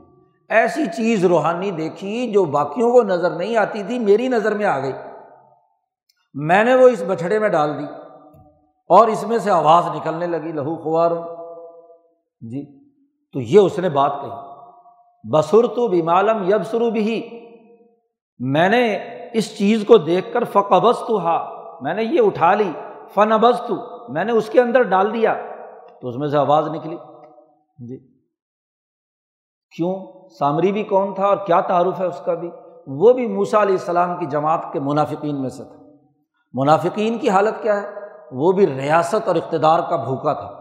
[0.49, 4.79] ایسی چیز روحانی دیکھی جو باقیوں کو نظر نہیں آتی تھی، میری نظر میں آ
[4.79, 4.93] گئی۔
[6.35, 8.10] میں نے وہ اس بچھڑے میں ڈال دی۔
[8.91, 11.11] اور اس میں سے آواز نکلنے لگی، لہو خوار۔
[12.41, 12.91] جی
[13.33, 14.31] تو یہ اس نے بات کہی۔
[15.31, 16.03] بسر تو بھی
[16.49, 17.29] یب سرو بھی
[18.39, 18.99] میں نے
[19.33, 22.73] اس چیز کو دیکھ کر فقبس تو ہا۔ میں نے یہ اٹھا لی
[23.15, 23.75] فن ابز تو
[24.13, 25.35] میں نے اس کے اندر ڈال دیا۔
[26.01, 26.97] تو اس میں سے آواز نکلی۔
[27.79, 27.99] جی۔
[29.77, 29.95] کیوں؟
[30.39, 32.51] سامری بھی کون تھا اور کیا تعارف ہے اس کا بھی؟
[32.87, 35.77] وہ بھی موسا علیہ السلام کی جماعت کے منافقین میں سے تھا۔
[36.53, 38.00] منافقین کی حالت کیا ہے؟
[38.33, 40.61] وہ بھی ریاست اور اقتدار کا بھوکا تھا۔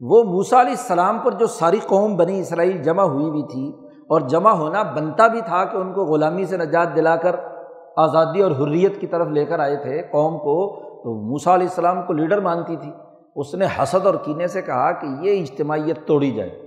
[0.00, 4.20] وہ موسا علیہ السلام پر جو ساری قوم بنی اسرائیل جمع ہوئی بھی تھی اور
[4.20, 7.36] جمع ہونا بنتا بھی تھا کہ ان کو غلامی سے نجات دلا کر
[7.96, 12.02] آزادی اور حریت کی طرف لے کر آئے تھے قوم کو، تو موسا علیہ السلام
[12.02, 12.92] کو لیڈر مانتی تھی۔
[13.36, 16.66] اس نے حسد اور کینے سے کہا کہ یہ اجتماعیت توڑی جائے۔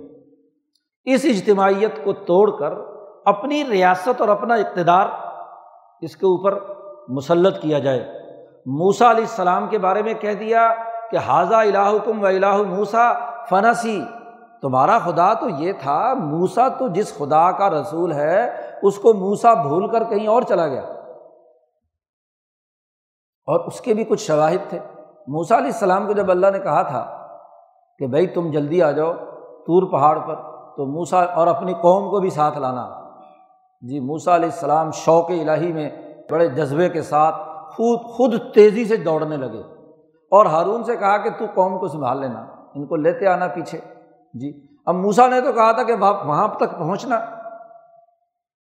[1.06, 2.74] اس اجتماعیت کو توڑ کر
[3.26, 5.06] اپنی ریاست اور اپنا اقتدار
[6.02, 6.60] اس کے اوپر
[7.08, 8.15] مسلط کیا جائے۔
[8.66, 10.74] موسا علیہ السلام کے بارے میں کہہ دیا
[11.12, 13.14] کہ حاضہ الہکم و الہ موسا
[13.50, 14.02] فنسی
[14.62, 19.54] تمہارا خدا تو یہ تھا موسا تو جس خدا کا رسول ہے، اس کو موسا
[19.54, 20.82] بھول کر کہیں اور چلا گیا۔
[23.48, 24.80] اور اس کے بھی کچھ شواہد تھے۔
[25.28, 27.28] موسا علیہ السلام کو جب اللہ نے کہا تھا
[28.00, 29.14] کہ بھائی تم جلدی آ جاؤ
[29.68, 30.36] طور پہاڑ پر،
[30.76, 32.90] تو موسا اور اپنی قوم کو بھی ساتھ لانا
[33.82, 35.90] جی موسا علیہ السلام شوق الہی میں
[36.32, 39.62] بڑے جذبے کے ساتھ خود خود تیزی سے دوڑنے لگے۔
[40.32, 43.80] اور ہارون سے کہا کہ تو قوم کو سنبھال لینا، ان کو لیتے آنا پیچھے۔
[44.34, 47.20] جی اب موسا نے تو کہا تھا کہ وہاں تک پہنچنا۔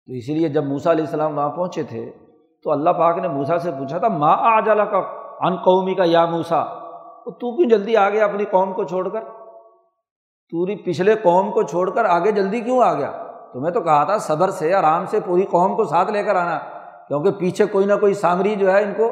[0.05, 2.11] تو اسی لیے جب موسا علیہ السلام وہاں پہنچے تھے،
[2.63, 4.97] تو اللہ پاک نے موسا سے پوچھا تھا ماں آ جالا کا
[5.41, 6.65] ان قومی کا یا موسا
[7.25, 9.19] تو کیوں جلدی آ گیا اپنی قوم کو چھوڑ کر
[10.51, 13.11] پوری پچھلے قوم کو چھوڑ کر آگے جلدی کیوں آ گیا؟
[13.53, 16.59] تمہیں تو کہا تھا، صبر سے، آرام سے پوری قوم کو ساتھ لے کر آنا۔
[17.07, 19.11] کیونکہ پیچھے کوئی نہ کوئی سامری جو ہے ان کو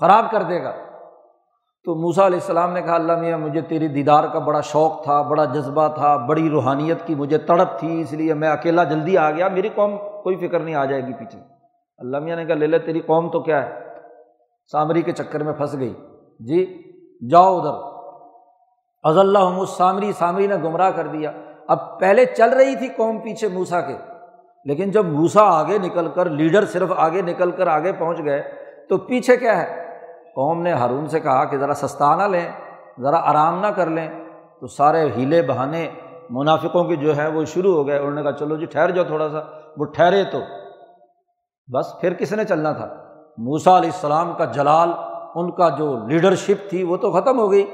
[0.00, 0.72] خراب کر دے گا۔
[1.84, 5.22] تو موسا علیہ السلام نے کہا، اللہ میاں، مجھے تیری دیدار کا بڑا شوق تھا،
[5.22, 9.30] بڑا جذبہ تھا، بڑی روحانیت کی مجھے تڑپ تھی، اس لیے میں اکیلا جلدی آ
[9.30, 11.38] گیا، میری قوم کوئی فکر نہیں، آ جائے گی پیچھے۔
[11.98, 13.80] اللہ میاں نے کہا، لے لے، تیری قوم تو کیا ہے؟
[14.72, 15.94] سامری کے چکر میں پھنس گئی۔
[16.40, 16.82] جی
[17.30, 17.98] جاؤ ادھر۔
[19.02, 21.32] از اللہ سامری سامری نے گمراہ کر دیا۔
[21.68, 23.96] اب پہلے چل رہی تھی قوم پیچھے موسا کے۔
[24.64, 28.42] لیکن جب موسا آگے نکل کر، لیڈر صرف آگے نکل کر آگے پہنچ گئے،
[28.88, 29.88] تو پیچھے کیا ہے؟
[30.34, 32.50] قوم نے ہارون سے کہا کہ ذرا سستا نہ لیں،
[33.00, 34.08] ذرا آرام نہ کر لیں۔
[34.60, 35.90] تو سارے ہیلے بہانے
[36.30, 39.04] منافقوں کے جو ہے وہ شروع ہو گئے۔ انہوں نے کہا، چلو جی ٹھہر جاؤ
[39.04, 39.38] تھوڑا سا۔
[39.76, 40.38] وہ ٹھہرے تو۔
[41.72, 42.88] بس پھر کس نے چلنا تھا؟
[43.38, 44.90] موسا علیہ السلام کا جلال،
[45.34, 47.66] ان کا جو لیڈرشپ تھی وہ تو ختم ہو گئی۔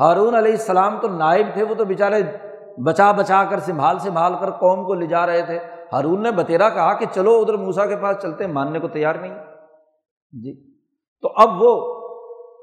[0.00, 2.22] ہارون علیہ السلام تو نائب تھے، وہ تو بیچارے
[2.82, 5.58] بچا بچا کر، سنبھال سنبھال کر قوم کو لے جا رہے تھے۔
[5.92, 9.34] ہارون نے بتیرا کہا کہ چلو ادھر موسا کے پاس چلتے ماننے کو تیار نہیں۔
[10.32, 10.72] جی۔
[11.22, 12.00] تو اب وہ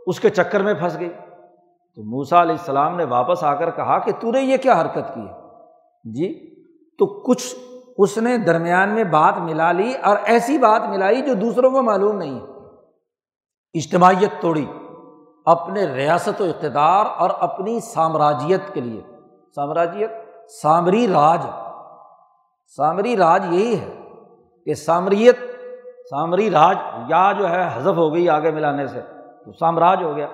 [0.08, 1.10] اس کے چکر میں پھنس گئی۔
[1.96, 5.14] تو موسا علیہ السلام نے واپس آ کر کہا کہ تو نے یہ کیا حرکت
[5.14, 5.34] کی ہے؟
[6.04, 6.56] جی۔
[6.98, 7.56] تو کچھ
[7.98, 12.18] اس نے درمیان میں بات ملا لی اور ایسی بات ملائی جو دوسروں کو معلوم
[12.18, 12.46] نہیں ہے۔
[13.74, 14.66] اجتماعیت توڑی۔
[15.46, 19.02] اپنے ریاست و اقتدار اور اپنی سامراجیت کے لیے۔
[19.56, 20.12] سامراجیت؟
[20.62, 21.69] سامری راج۔
[22.76, 23.96] سامری راج یہی ہے
[24.66, 25.38] کہ سامریت،
[26.10, 26.78] سامری راج
[27.08, 29.02] یا جو ہے حذف ہو گئی آگے ملانے سے،
[29.46, 30.28] تو سامراج ہو گیا۔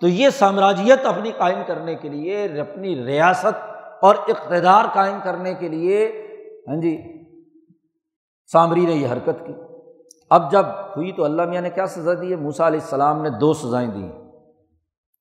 [0.00, 3.70] تو یہ سامراجیت اپنی قائم کرنے کے لیے، اپنی ریاست
[4.02, 6.06] اور اقتدار قائم کرنے کے لیے
[6.68, 6.98] ہاں جی
[8.52, 9.52] سامری نے یہ حرکت کی۔
[10.30, 13.30] اب جب ہوئی تو اللہ میاں نے کیا سزا دی؟ ہے موسا علیہ السلام نے
[13.30, 14.08] دو سزائیں دی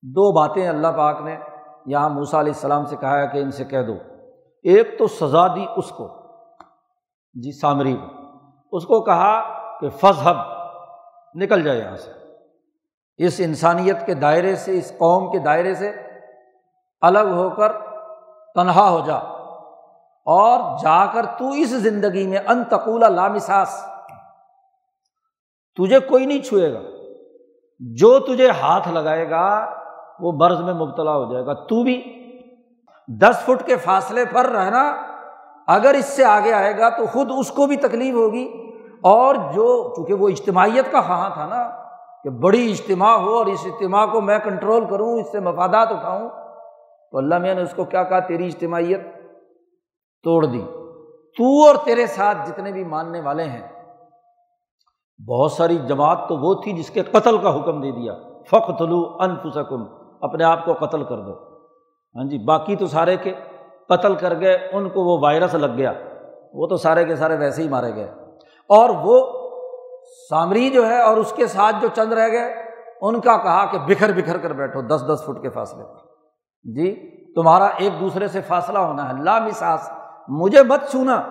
[0.01, 1.35] دو باتیں اللہ پاک نے
[1.85, 3.93] یہاں موسا علیہ السلام سے کہا ہے کہ ان سے کہہ دو۔
[4.63, 6.22] ایک تو سزا دی اس کو۔
[7.33, 8.05] جی سامری کو۔
[8.71, 9.41] اس کو کہا
[9.79, 10.37] کہ فضحب،
[11.35, 12.11] نکل جائے یہاں سے۔
[13.17, 15.91] اس انسانیت کے دائرے سے، اس قوم کے دائرے سے
[17.01, 17.71] الگ ہو کر
[18.55, 19.15] تنہا ہو جا۔
[20.25, 23.85] اور جا کر تو اس زندگی میں ان تقولہ لامساس
[25.75, 26.79] تجھے کوئی نہیں چھوئے گا۔
[27.79, 29.73] جو تجھے ہاتھ لگائے گا،
[30.19, 32.03] وہ برض میں مبتلا ہو جائے گا۔ تو بھی
[33.21, 35.12] دس فٹ کے فاصلے پر رہنا
[35.67, 38.63] اگر اس سے آگے آئے گا تو خود اس کو بھی تکلیف ہوگی۔
[39.01, 41.69] اور جو چونکہ وہ اجتماعیت کا خواہاں تھا نا،
[42.23, 46.29] کہ بڑی اجتماع ہو اور اس اجتماع کو میں کنٹرول کروں، اس سے مفادات اٹھاؤں،
[47.11, 49.01] تو اللہ میاں نے اس کو کیا کہا؟ تیری اجتماعیت
[50.23, 50.61] توڑ دی۔
[51.37, 53.67] تو اور تیرے ساتھ جتنے بھی ماننے والے ہیں،
[55.27, 58.13] بہت ساری جماعت تو وہ تھی جس کے قتل کا حکم دے دیا۔
[58.49, 59.83] فخ تلو انفسکم،
[60.21, 61.33] اپنے آپ کو قتل کر دو۔
[62.15, 63.33] ہاں جی باقی تو سارے کے
[63.89, 65.93] قتل کر گئے، ان کو وہ وائرس لگ گیا۔
[66.53, 68.11] وہ تو سارے کے سارے ویسے ہی مارے گئے۔
[68.69, 69.49] اور وہ
[70.29, 72.53] سامری جو ہے اور اس کے ساتھ جو چند رہ گئے،
[73.01, 75.99] ان کا کہا کہ بکھر بکھر کر بیٹھو، دس دس فٹ کے فاصلے پر۔
[76.63, 79.91] جی تمہارا ایک دوسرے سے فاصلہ ہونا ہے۔ لا مساس،
[80.27, 81.23] مجھے مت چھونا۔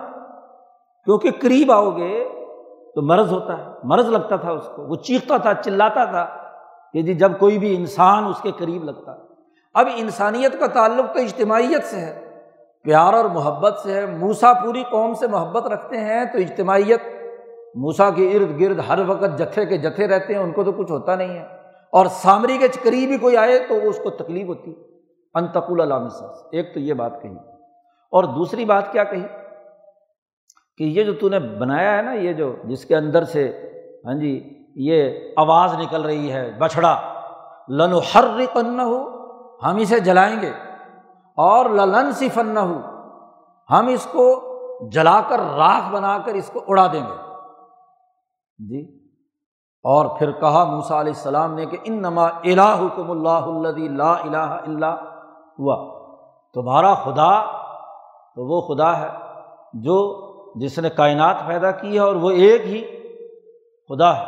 [1.05, 2.29] کیونکہ قریب آؤ گے
[2.95, 6.27] تو مرض ہوتا ہے۔ مرض لگتا تھا اس کو۔ وہ چیختا تھا، چلاتا تھا
[6.93, 9.11] کہ جی جب کوئی بھی انسان اس کے قریب لگتا۔
[9.73, 12.22] اب انسانیت کا تعلق تو اجتماعیت سے ہے۔
[12.83, 17.01] پیار اور محبت سے ہے۔ موسا پوری قوم سے محبت رکھتے ہیں تو اجتماعیت
[17.75, 20.91] موسا کے ارد گرد ہر وقت جتھے کے جتھے رہتے ہیں، ان کو تو کچھ
[20.91, 21.43] ہوتا نہیں ہے۔
[21.91, 24.75] اور سامری کے قریب ہی کوئی آئے تو اس کو تکلیف ہوتی۔
[25.35, 26.07] انتقول علام
[26.51, 27.35] ایک تو یہ بات کہی۔
[28.11, 29.23] اور دوسری بات کیا کہی؟
[30.77, 33.69] کہ یہ جو تو نے بنایا ہے نا، یہ جو جس کے اندر سے
[34.05, 37.01] ہاں جی یہ آواز نکل رہی ہے، بچھڑا۔
[37.69, 39.09] لن ہر رن ہو
[39.63, 40.51] ہم اسے جلائیں گے۔
[41.37, 42.81] اور للن سی فن ہو
[43.69, 44.53] ہم اس کو
[44.91, 47.33] جلا کر راکھ بنا کر اس کو اڑا دیں گے۔
[48.57, 49.03] جی۔
[49.83, 54.03] اور پھر کہا موسا علیہ السلام نے کہ ان نما الہ کم اللہ الدی اللہ
[54.03, 54.95] الہ اللہ
[55.59, 56.03] ہوا۔
[56.53, 57.41] تمہارا خدا
[58.35, 59.07] تو وہ خدا ہے
[59.73, 60.23] جو
[60.55, 62.81] جس نے کائنات پیدا کی ہے اور وہ ایک ہی
[63.89, 64.23] خدا ہے۔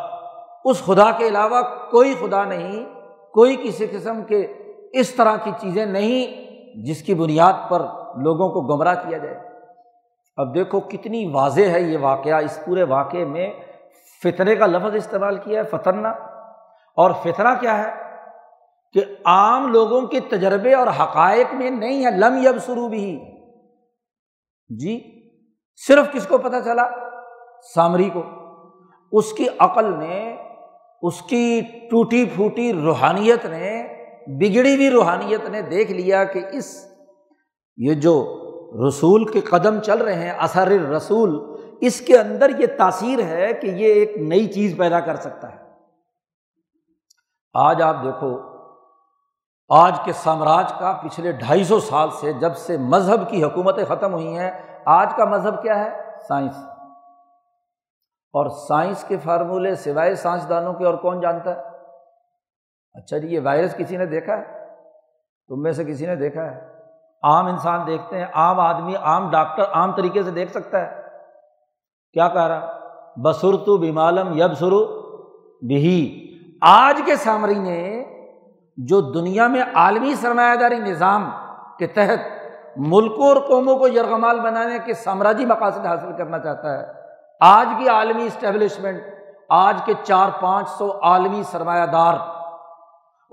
[0.66, 2.86] اس خدا کے علاوہ کوئی خدا نہیں،
[3.34, 4.54] کوئی کسی قسم کے
[4.94, 6.45] اس طرح کی چیزیں نہیں۔
[6.84, 7.80] جس کی بنیاد پر
[8.18, 9.38] لوگوں کو گمراہ کیا جائے۔
[10.38, 13.54] اب دیکھو کتنی واضح ہے یہ واقعہ۔ اس پورے واقعے میں
[14.24, 16.08] فطرے کا لفظ استعمال کیا ہے، فتنہ۔
[16.96, 17.92] اور فطرہ کیا ہے؟
[18.94, 23.20] کہ عام لوگوں کے تجربے اور حقائق میں نہیں ہے۔ لم یب سرو بھی
[24.70, 25.22] جی
[25.88, 26.88] صرف کس کو پتہ چلا؟
[27.76, 28.24] سامری کو۔
[29.12, 30.36] اس کی عقل نے،
[31.02, 31.62] اس کی
[31.92, 33.95] ٹوٹی پھوٹی روحانیت نے
[34.28, 36.92] بگڑی ہوئی روحانیت نے دیکھ لیا کہ اس
[37.78, 38.42] یہ جو
[38.88, 43.68] رسول کے قدم چل رہے ہیں، اثر رسول، اس کے اندر یہ تاثیر ہے کہ
[43.68, 45.58] یہ ایک نئی چیز پیدا کر سکتا ہے۔
[47.54, 48.40] آج آپ دیکھو،
[49.70, 54.14] آج کے سامراج کا پچھلے ڈھائی سو سال سے جب سے مذہب کی حکومتیں ختم
[54.14, 54.52] ہوئی ہیں،
[54.86, 55.90] آج کا مذہب کیا ہے؟
[56.28, 56.58] سائنس۔
[58.34, 61.75] اور سائنس کے فارمولے سوائے سائنسدانوں کے اور کون جانتا ہے؟
[62.96, 64.44] اچھا جی یہ وائرس کسی نے دیکھا ہے؟
[65.48, 66.60] تم میں سے کسی نے دیکھا ہے؟
[67.24, 71.02] عام انسان دیکھتے ہیں، عام آدمی، عام ڈاکٹر عام طریقے سے دیکھ سکتا ہے۔
[72.14, 72.80] کیا کہہ رہا؟
[73.24, 74.86] بسر تو بیمالم یب سرو
[75.68, 76.22] بھی
[76.62, 78.04] آج کے سامری نے
[78.78, 81.30] جو دنیا میں عالمی سرمایہ داری نظام
[81.80, 82.20] کے تحت
[82.78, 86.86] ملکوں اور قوموں کو یرغمال بنانے کے سامراجی مقاصد حاصل کرنا چاہتا ہے،
[87.40, 89.04] آج کی عالمی اسٹیبلشمنٹ
[89.50, 92.14] آج کے چار پانچ سو عالمی سرمایہ دار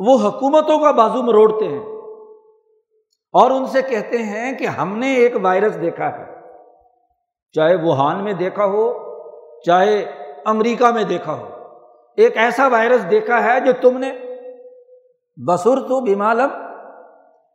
[0.07, 1.85] وہ حکومتوں کا بازو مروڑتے ہیں
[3.33, 6.25] اور ان سے کہتے ہیں کہ ہم نے ایک وائرس دیکھا ہے۔
[7.53, 8.93] چاہے ووہان میں دیکھا ہو،
[9.61, 10.05] چاہے
[10.45, 11.49] امریکہ میں دیکھا ہو۔
[12.17, 14.12] ایک ایسا وائرس دیکھا ہے جو تم نے۔
[15.47, 16.49] بسر تو بیمالم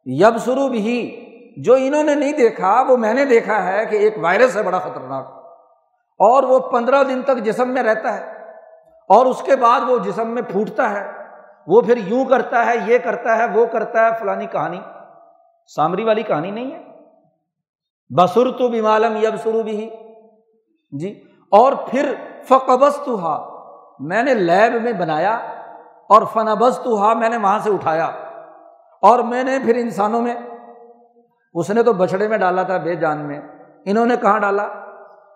[0.06, 1.24] یب سرو بھی
[1.58, 4.80] جو انہوں نے نہیں دیکھا، وہ میں نے دیکھا ہے کہ ایک وائرس ہے، بڑا
[4.80, 5.28] خطرناک۔
[6.20, 8.32] اور وہ پندرہ دن تک جسم میں رہتا ہے۔
[9.10, 11.17] اور اس کے بعد وہ جسم میں پھوٹتا ہے۔
[11.68, 14.80] وہ پھر یوں کرتا ہے، یہ کرتا ہے، وہ کرتا ہے، فلانی کہانی۔
[15.76, 16.84] سامری والی کہانی نہیں ہے۔
[18.10, 19.90] بسر تو بیمالم یب سرو بھی
[20.92, 23.50] جی۔ اور پھر فقبس تو ہا
[24.00, 25.36] میں نے لیب میں بنایا
[26.10, 28.06] اور فنبس تو ہا میں نے وہاں سے اٹھایا۔
[29.02, 30.36] اور میں نے پھر انسانوں میں،
[31.54, 33.42] اس نے تو بچھڑے میں ڈالا تھا بے جان میں۔
[33.86, 34.68] انہوں نے کہاں ڈالا؟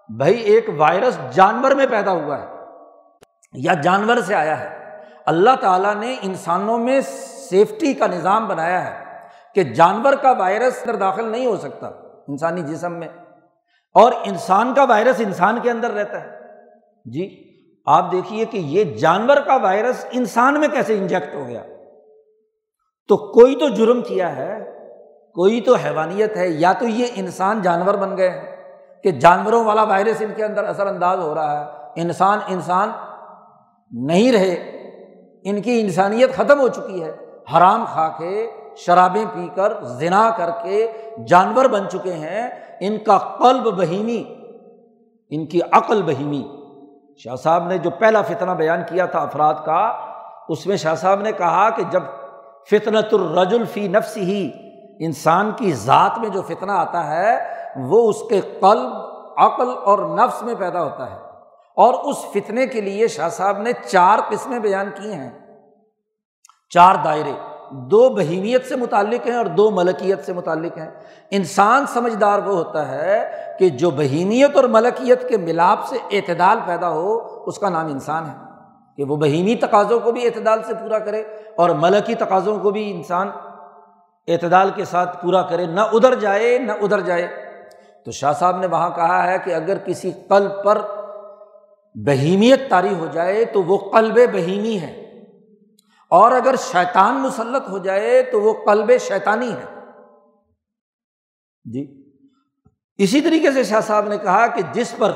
[0.10, 2.46] بھائی، ایک وائرس جانور میں پیدا ہوا ہے
[3.54, 4.81] یا جانور سے آیا ہے۔
[5.25, 7.01] اللہ تعالیٰ نے انسانوں میں
[7.49, 9.05] سیفٹی کا نظام بنایا ہے
[9.55, 11.88] کہ جانور کا وائرس اندر داخل نہیں ہو سکتا،
[12.27, 13.07] انسانی جسم میں۔
[13.93, 16.39] اور انسان کا وائرس انسان کے اندر رہتا ہے۔
[17.05, 17.51] جی
[17.86, 21.63] آپ دیکھیے کہ یہ جانور کا وائرس انسان میں کیسے انجیکٹ ہو گیا؟
[23.07, 24.60] تو کوئی تو جرم کیا ہے،
[25.34, 28.55] کوئی تو حیوانیت ہے، یا تو یہ انسان جانور بن گئے ہیں
[29.03, 32.91] کہ جانوروں والا وائرس ان کے اندر اثر انداز ہو رہا ہے۔ انسان انسان
[33.91, 34.81] نہیں رہے۔
[35.43, 37.17] ان کی انسانیت ختم ہو چکی ہے۔
[37.58, 40.91] حرام کھا کے شرابیں پی کر زنا کر کے
[41.27, 42.49] جانور بن چکے ہیں۔
[42.80, 44.23] ان کا قلب بہیمی،
[45.30, 46.47] ان کی عقل بہیمی۔
[47.17, 49.93] شاہ صاحب نے جو پہلا فتنہ بیان کیا تھا افراد کا،
[50.49, 52.04] اس میں شاہ صاحب نے کہا کہ جب
[52.69, 54.51] فطنت الرجل فی نفس ہی
[54.99, 57.39] انسان کی ذات میں جو فتنہ آتا ہے،
[57.75, 58.91] وہ اس کے قلب،
[59.38, 61.31] عقل اور نفس میں پیدا ہوتا ہے۔
[61.75, 65.29] اور اس فتنے کے لیے شاہ صاحب نے چار قسمیں بیان کی ہیں۔
[66.69, 67.34] چار دائرے،
[67.71, 70.89] دو بہیمیت سے متعلق ہیں اور دو ملکیت سے متعلق ہیں۔
[71.31, 76.89] انسان سمجھدار وہ ہوتا ہے کہ جو بہیمیت اور ملکیت کے ملاپ سے اعتدال پیدا
[76.89, 78.51] ہو، اس کا نام انسان ہے۔
[78.97, 81.23] کہ وہ بہیمی تقاضوں کو بھی اعتدال سے پورا کرے
[81.55, 83.29] اور ملکی تقاضوں کو بھی انسان
[84.27, 87.27] اعتدال کے ساتھ پورا کرے، نہ ادھر جائے، نہ ادھر جائے۔
[88.05, 90.81] تو شاہ صاحب نے وہاں کہا ہے کہ اگر کسی قلب پر
[91.95, 95.01] بہیمیت طاری ہو جائے تو وہ قلب بہیمی ہے۔
[96.10, 99.65] اور اگر شیطان مسلط ہو جائے تو وہ قلب شیطانی ہے۔
[101.65, 102.12] جی۔
[102.97, 105.12] اسی طریقے سے شاہ صاحب نے کہا کہ جس پر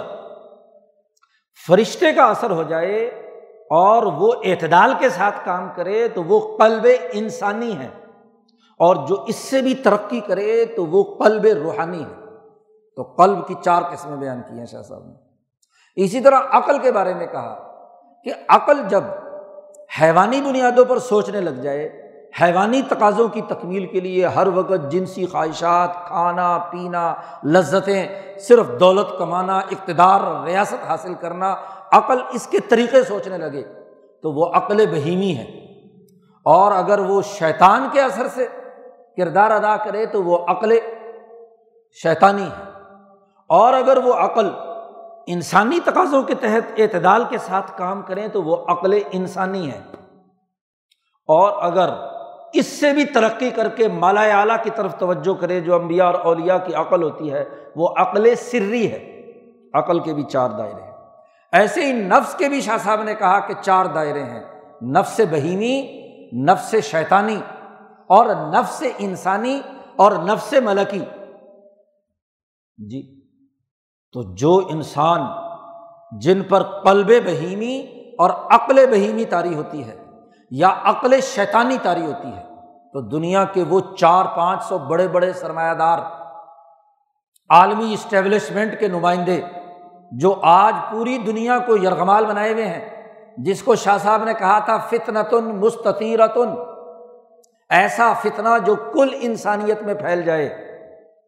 [1.68, 2.98] فرشتے کا اثر ہو جائے
[3.70, 7.90] اور وہ اعتدال کے ساتھ کام کرے تو وہ قلب انسانی ہے۔
[8.80, 12.26] اور جو اس سے بھی ترقی کرے تو وہ قلب روحانی ہے۔
[12.96, 15.25] تو قلب کی چار قسمیں بیان کی ہیں شاہ صاحب نے۔
[15.96, 17.78] اسی طرح عقل کے بارے میں کہا
[18.24, 19.04] کہ عقل جب
[20.02, 22.02] حیوانی بنیادوں پر سوچنے لگ جائے،
[22.42, 28.08] حیوانی تقاضوں کی تکمیل کے لیے ہر وقت جنسی خواہشات، کھانا، پینا، لذتیں،
[28.40, 31.56] صرف دولت کمانا، اقتدار، ریاست حاصل کرنا،
[31.92, 33.64] عقل اس کے طریقے سوچنے لگے
[34.22, 35.66] تو وہ عقل بہیمی ہے۔
[36.44, 38.48] اور اگر وہ شیطان کے اثر سے
[39.18, 40.80] کردار ادا کرے تو وہ عقل
[42.04, 42.72] شیطانی ہے۔
[43.50, 44.50] اور اگر وہ عقل
[45.28, 49.82] انسانی تقاضوں کے تحت اعتدال کے ساتھ کام کریں تو وہ عقل انسانی ہے۔
[51.28, 51.90] اور اگر
[52.54, 56.14] اس سے بھی ترقی کر کے مالا اعلیٰ کی طرف توجہ کرے، جو امبیا اور
[56.14, 59.32] اولیا کی عقل ہوتی ہے، وہ عقل سری ہے۔
[59.74, 60.92] عقل کے بھی چار دائرے ہیں۔
[61.52, 64.44] ایسے ہی نفس کے بھی شاہ صاحب نے کہا کہ چار دائرے ہیں۔
[64.82, 66.06] نفس بہیمی
[66.44, 67.42] نفس شیطانی،
[68.08, 69.62] اور نفس انسانی
[69.96, 71.00] اور نفس ملکی۔
[72.78, 73.15] جی۔
[74.16, 75.22] تو جو انسان
[76.20, 77.86] جن پر قلب بہیمی
[78.18, 79.96] اور عقل بہیمی تاری ہوتی ہے
[80.52, 82.44] یا عقل شیطانی تاری ہوتی ہے،
[82.94, 86.00] تو دنیا کے وہ چار پانچ سو بڑے بڑے سرمایہ دار
[87.50, 89.42] عالمی اسٹیبلشمنٹ کے نمائندے
[90.12, 92.86] جو آج پوری دنیا کو یرغمال بنائے ہوئے ہیں،
[93.38, 96.54] جس کو شاہ صاحب نے کہا تھا، فتنتن مستطیرتن،
[97.70, 100.46] ایسا فتنہ جو کل انسانیت میں پھیل جائے،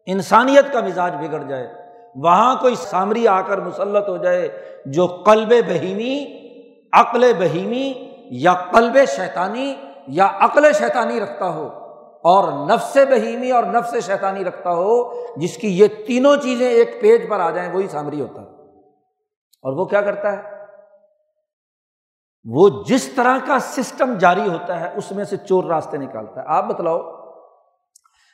[0.06, 1.77] انسانیت کا مزاج بگڑ جائے۔
[2.22, 4.48] وہاں کوئی سامری آ کر مسلط ہو جائے
[4.86, 6.24] جو قلب بہیمی،
[6.92, 7.92] عقل بہیمی
[8.30, 9.74] یا قلب شیطانی
[10.08, 11.68] یا عقل شیطانی رکھتا ہو
[12.24, 17.28] اور نفس بہیمی اور نفس شیطانی رکھتا ہو، جس کی یہ تینوں چیزیں ایک پیج
[17.28, 18.46] پر آ جائیں، وہی سامری ہوتا ہے۔
[19.62, 20.42] اور وہ کیا کرتا ہے؟
[22.44, 26.46] وہ جس طرح کا سسٹم جاری ہوتا ہے، اس میں سے چور راستے نکالتا ہے۔
[26.46, 27.17] آپ بتلاؤ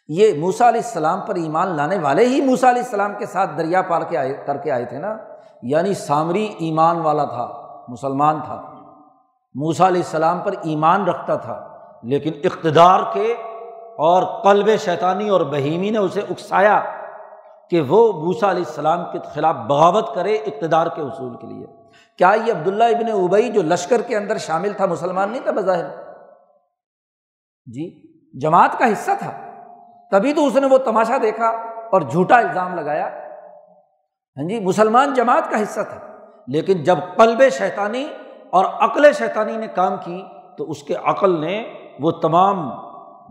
[0.08, 3.82] یہ موسا علیہ السلام پر ایمان لانے والے ہی موسا علیہ السلام کے ساتھ دریا
[3.82, 5.16] پار کے آئے کر کے آئے تھے نا؟
[5.62, 8.62] یعنی سامری ایمان والا تھا، مسلمان تھا۔
[9.54, 11.68] موسا علیہ السلام پر ایمان رکھتا تھا،
[12.02, 13.32] لیکن اقتدار کے
[13.98, 16.80] اور قلب شیطانی اور بہیمی نے اسے اکسایا
[17.70, 21.66] کہ وہ موسا علیہ السلام کے خلاف بغاوت کرے اقتدار کے اصول کے لیے۔
[22.18, 25.86] کیا یہ عبداللہ ابن ابئی جو لشکر کے اندر شامل تھا، مسلمان نہیں تھا بظاہر؟
[27.66, 28.02] جی
[28.40, 29.53] جماعت کا حصہ تھا۔
[30.12, 31.46] تبھی تو اس نے وہ تماشا دیکھا
[31.90, 33.06] اور جھوٹا الزام لگایا۔
[34.36, 35.98] ہاں جی مسلمان جماعت کا حصہ تھا،
[36.48, 38.06] لیکن جب قلب شیطانی
[38.50, 40.22] اور عقل شیطانی نے کام کی
[40.56, 41.62] تو اس کے عقل نے
[42.00, 42.68] وہ تمام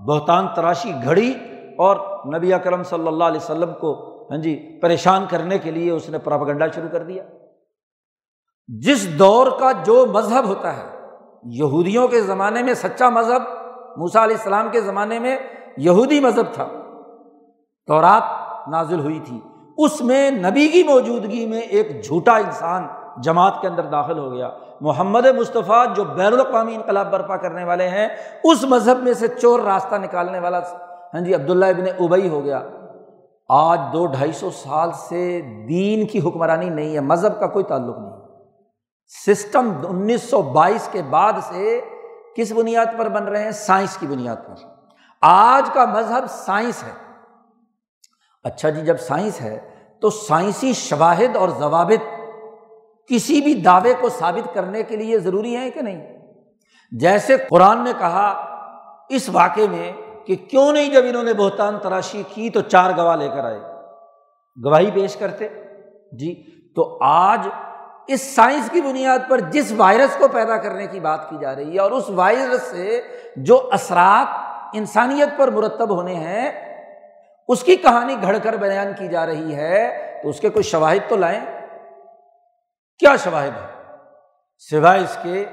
[0.07, 1.33] بہتان تراشی گھڑی
[1.77, 1.97] اور
[2.33, 3.93] نبی اکرم صلی اللہ علیہ وسلم کو
[4.31, 7.23] ہاں جی پریشان کرنے کے لیے اس نے پراپگنڈا شروع کر دیا۔
[8.69, 10.85] جس دور کا جو مذہب ہوتا ہے،
[11.43, 13.41] یہودیوں کے زمانے میں، سچا مذہب
[13.97, 15.35] موسا علیہ السلام کے زمانے میں
[15.77, 16.67] یہودی مذہب تھا۔
[17.87, 18.23] تو رات
[18.67, 19.39] نازل ہوئی تھی۔
[19.77, 22.87] اس میں نبی کی موجودگی میں ایک جھوٹا انسان
[23.21, 24.49] جماعت کے اندر داخل ہو گیا۔
[24.81, 28.07] محمد مصطفیٰ جو بین الاقوامی انقلاب برپا کرنے والے ہیں،
[28.43, 30.59] اس مذہب میں سے چور راستہ نکالنے والا
[31.13, 32.61] ہاں جی عبداللہ ابن ابئی ہو گیا۔
[33.49, 37.97] آج دو ڈھائی سو سال سے دین کی حکمرانی نہیں ہے، مذہب کا کوئی تعلق
[37.97, 38.11] نہیں۔
[39.25, 41.81] سسٹم انیس سو بائیس کے بعد سے
[42.35, 44.72] کس بنیاد پر بن رہے ہیں؟ سائنس کی بنیاد پر۔
[45.25, 46.91] آج کا مذہب سائنس ہے۔
[48.43, 49.69] اچھا جی جب سائنس ہے
[50.01, 52.19] تو سائنسی شواہد اور ضوابط
[53.07, 56.17] کسی بھی دعوے کو ثابت کرنے کے لیے ضروری ہے کہ نہیں؟
[56.91, 58.45] جیسے قرآن نے کہا
[59.09, 59.91] اس واقعے میں
[60.25, 63.59] کہ کیوں نہیں جب انہوں نے بہتان تراشی کی تو چار گواہ لے کر آئے؟
[64.65, 65.47] گواہی پیش کرتے؟
[66.11, 66.43] جی
[66.75, 67.47] تو آج
[68.07, 71.73] اس سائنس کی بنیاد پر جس وائرس کو پیدا کرنے کی بات کی جا رہی
[71.73, 73.01] ہے اور اس وائرس سے
[73.35, 76.51] جو اثرات انسانیت پر مرتب ہونے ہیں،
[77.47, 81.09] اس کی کہانی گھڑ کر بیان کی جا رہی ہے، تو اس کے کوئی شواہد
[81.09, 81.39] تو لائیں۔
[82.99, 83.67] کیا شواہد ہے
[84.71, 85.45] سوائے اس کے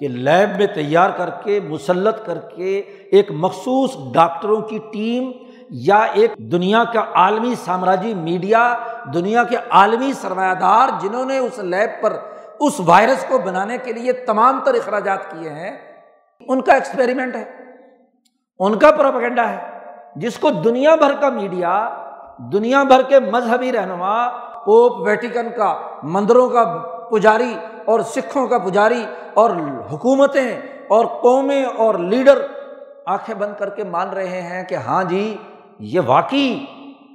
[0.00, 2.78] کہ لیب میں تیار کر کے، مسلط کر کے
[3.10, 5.30] ایک مخصوص ڈاکٹروں کی ٹیم
[5.70, 8.78] یا ایک دنیا کا عالمی سامراجی میڈیا،
[9.14, 12.16] دنیا کے عالمی سرمایہ دار جنہوں نے اس لیب پر
[12.60, 15.70] اس وائرس کو بنانے کے لیے تمام تر اخراجات کیے ہیں،
[16.48, 17.44] ان کا ایکسپیریمنٹ ہے۔
[18.58, 19.58] ان کا پروپگنڈا ہے۔
[20.16, 21.88] جس کو دنیا بھر کا میڈیا،
[22.38, 24.28] دنیا بھر کے مذہبی رہنما،
[24.64, 26.64] پوپ ویٹیکن کا، مندروں کا
[27.10, 29.50] پجاری اور سکھوں کا پجاری اور
[29.92, 32.38] حکومتیں اور قومیں اور لیڈر
[33.06, 35.36] آنکھیں بند کر کے مان رہے ہیں کہ ہاں جی
[35.78, 36.64] یہ واقعی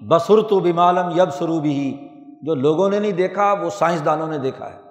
[0.02, 2.08] بسر تو بیمالم یب سرو بھی
[2.42, 4.89] جو لوگوں نے نہیں دیکھا، وہ سائنسدانوں نے دیکھا ہے۔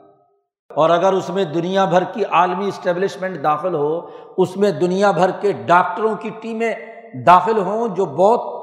[0.76, 4.00] اور اگر اس میں دنیا بھر کی عالمی اسٹیبلشمنٹ داخل ہو،
[4.36, 6.74] اس میں دنیا بھر کے ڈاکٹروں کی ٹیمیں
[7.26, 8.58] داخل ہوں جو بہت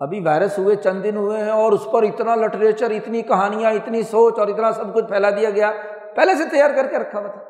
[0.00, 4.02] ابھی وائرس ہوئے، چند دن ہوئے ہیں اور اس پر اتنا لٹریچر اتنی کہانیاں، اتنی
[4.02, 5.72] سوچ اور اتنا سب کچھ پھیلا دیا گیا،
[6.16, 7.40] پہلے سے تیار کر کے رکھا ہوا تھا۔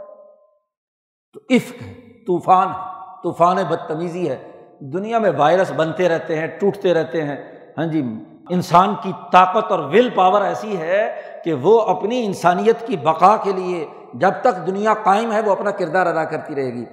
[1.33, 1.93] تو عفق ہے،
[2.27, 4.51] طوفان ہے، طوفان بدتمیزی ہے۔
[4.81, 7.37] دنیا میں وائرس بنتے رہتے ہیں، ٹوٹتے رہتے ہیں۔
[7.79, 8.03] ہاں جی
[8.51, 13.53] انسان کی طاقت اور ول پاور ایسی ہے کہ وہ اپنی انسانیت کی بقا کے
[13.53, 13.85] لیے
[14.15, 16.85] جب تک دنیا قائم ہے وہ اپنا کردار ادا کرتی رہے گی۔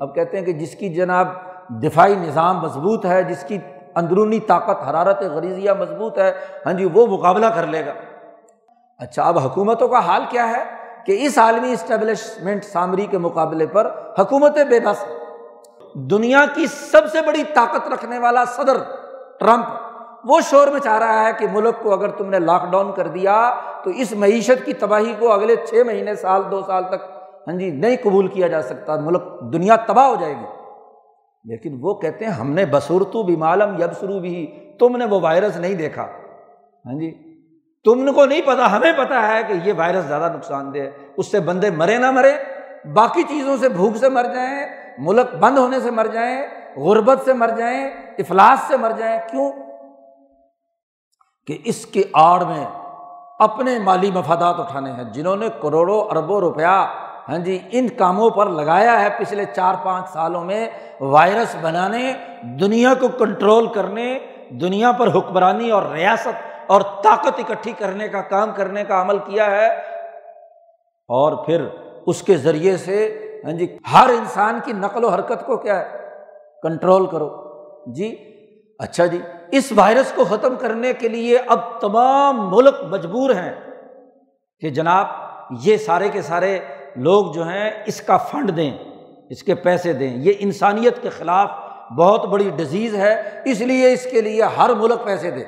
[0.00, 1.28] اب کہتے ہیں کہ جس کی جناب
[1.82, 3.58] دفاعی نظام مضبوط ہے، جس کی
[3.94, 6.32] اندرونی طاقت، حرارت غریضیہ مضبوط ہے
[6.66, 7.92] ہاں جی وہ مقابلہ کر لے گا۔
[8.98, 10.64] اچھا اب حکومتوں کا حال کیا ہے
[11.06, 15.04] کہ اس عالمی اسٹیبلشمنٹ سامری کے مقابلے پر حکومتیں بے بس
[16.10, 18.76] دنیا کی سب سے بڑی طاقت رکھنے والا صدر
[19.40, 19.64] ٹرمپ
[20.24, 23.06] وہ شور میں چاہ رہا ہے کہ ملک کو اگر تم نے لاک ڈاؤن کر
[23.06, 23.54] دیا
[23.84, 27.70] تو اس معیشت کی تباہی کو اگلے چھ مہینے، سال، دو سال تک ہاں جی
[27.70, 30.46] نہیں قبول کیا جا سکتا، ملک، دنیا تباہ ہو جائے گی۔
[31.44, 35.20] لیکن وہ کہتے ہیں، ہم نے بصورتو بھی معلوم یب شروع بھی، تم نے وہ
[35.20, 36.02] وائرس نہیں دیکھا۔
[36.86, 37.38] ہاں جی
[37.84, 41.30] تم کو نہیں پتا، ہمیں پتا ہے کہ یہ وائرس زیادہ نقصان دہ ہے۔ اس
[41.30, 42.32] سے بندے مرے نہ مرے،
[42.92, 44.66] باقی چیزوں سے بھوک سے مر جائیں،
[44.98, 46.42] ملک بند ہونے سے مر جائیں،
[46.76, 49.52] غربت سے مر جائیں، افلاس سے مر جائیں۔ کیوں؟
[51.48, 52.64] کہ اس کی آڑ میں
[53.38, 56.76] اپنے مالی مفادات اٹھانے ہیں، جنہوں نے کروڑوں اربوں روپیہ
[57.28, 60.70] ہاں جی ان کاموں پر لگایا ہے پچھلے چار پانچ سالوں میں
[61.00, 64.18] وائرس بنانے، دنیا کو کنٹرول کرنے،
[64.50, 69.50] دنیا پر حکمرانی اور ریاست اور طاقت اکٹھی کرنے کا کام کرنے کا عمل کیا
[69.50, 69.66] ہے۔
[71.08, 71.66] اور پھر
[72.06, 75.98] اس کے ذریعے سے ہاں جی ہر انسان کی نقل و حرکت کو کیا ہے؟
[76.62, 77.30] کنٹرول کرو۔
[77.92, 78.16] جی
[78.78, 79.20] اچھا جی۔
[79.52, 83.52] اس وائرس کو ختم کرنے کے لیے اب تمام ملک مجبور ہیں
[84.60, 85.06] کہ جناب
[85.62, 86.58] یہ سارے کے سارے
[86.96, 88.70] لوگ جو ہیں اس کا فنڈ دیں،
[89.30, 91.50] اس کے پیسے دیں۔ یہ انسانیت کے خلاف
[91.98, 95.44] بہت بڑی ڈزیز ہے، اس لیے اس کے لیے ہر ملک پیسے دے۔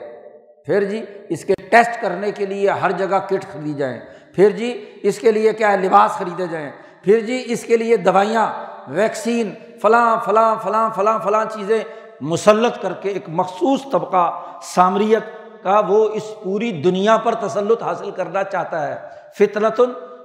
[0.66, 4.00] پھر جی اس کے ٹیسٹ کرنے کے لیے ہر جگہ کٹ خریدی جائیں۔
[4.34, 6.70] پھر جی اس کے لیے کیا ہے، لباس خریدے جائیں۔
[7.04, 8.52] پھر جی اس کے لیے دوائیاں،
[8.88, 11.78] ویکسین، فلاں فلاں فلاں فلاں فلاں چیزیں
[12.20, 15.22] مسلط کر کے ایک مخصوص طبقہ سامریت
[15.62, 19.08] کا وہ اس پوری دنیا پر تسلط حاصل کرنا چاہتا ہے۔
[19.38, 19.80] فطرت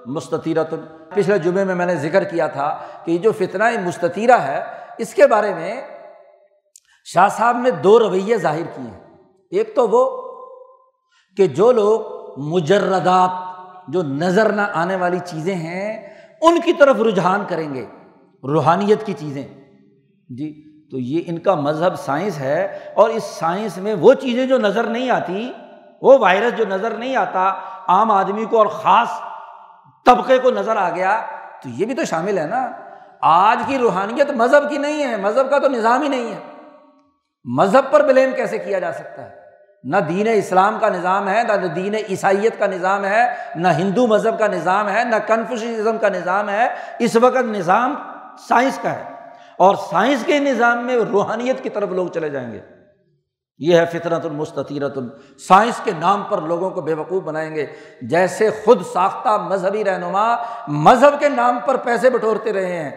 [0.05, 0.73] مستطیرت
[1.13, 4.63] پچھلے جمعے میں میں نے ذکر کیا تھا کہ یہ جو فتنہ مستطیرہ ہے،
[4.97, 5.81] اس کے بارے میں
[7.05, 9.03] شاہ صاحب نے دو رویے ظاہر کیے ہیں۔
[9.51, 10.21] ایک تو وہ
[11.37, 12.01] کہ جو لوگ
[12.37, 13.29] مجردات،
[13.87, 17.85] جو نظر نہ آنے والی چیزیں ہیں، ان کی طرف رجحان کریں گے،
[18.43, 19.47] روحانیت کی چیزیں۔
[20.29, 24.57] جی تو یہ ان کا مذہب سائنس ہے اور اس سائنس میں وہ چیزیں جو
[24.57, 25.53] نظر نہیں آتی،
[26.01, 27.53] وہ وائرس جو نظر نہیں آتا،
[27.87, 29.07] عام آدمی کو اور خاص
[30.05, 31.21] طبقے کو نظر آ گیا،
[31.63, 32.71] تو یہ بھی تو شامل ہے نا۔
[33.21, 36.39] آج کی روحانیت مذہب کی نہیں ہے، مذہب کا تو نظام ہی نہیں ہے۔
[37.45, 39.35] مذہب پر بلیم کیسے کیا جا سکتا ہے؟
[39.83, 44.39] نہ دین اسلام کا نظام ہے، نہ دین عیسائیت کا نظام ہے، نہ ہندو مذہب
[44.39, 46.67] کا نظام ہے، نہ کنفیوشنزم کا نظام ہے۔
[46.99, 47.95] اس وقت نظام
[48.49, 49.14] سائنس کا ہے۔
[49.57, 52.59] اور سائنس کے نظام میں روحانیت کی طرف لوگ چلے جائیں گے۔
[53.57, 54.97] یہ ہے فطرت المستطیرت
[55.47, 57.65] سائنس کے نام پر لوگوں کو بے وقوف بنائیں گے۔
[58.01, 60.35] جیسے خود ساختہ مذہبی رہنما
[60.67, 62.91] مذہب کے نام پر پیسے بٹورتے رہے ہیں۔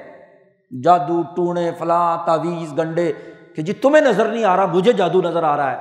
[0.85, 3.13] جادو، ٹونے، فلاں، تعویذ، گنڈے،
[3.57, 5.77] کہ جی تمہیں نظر نہیں آ رہا، مجھے جادو نظر آ رہا ہے۔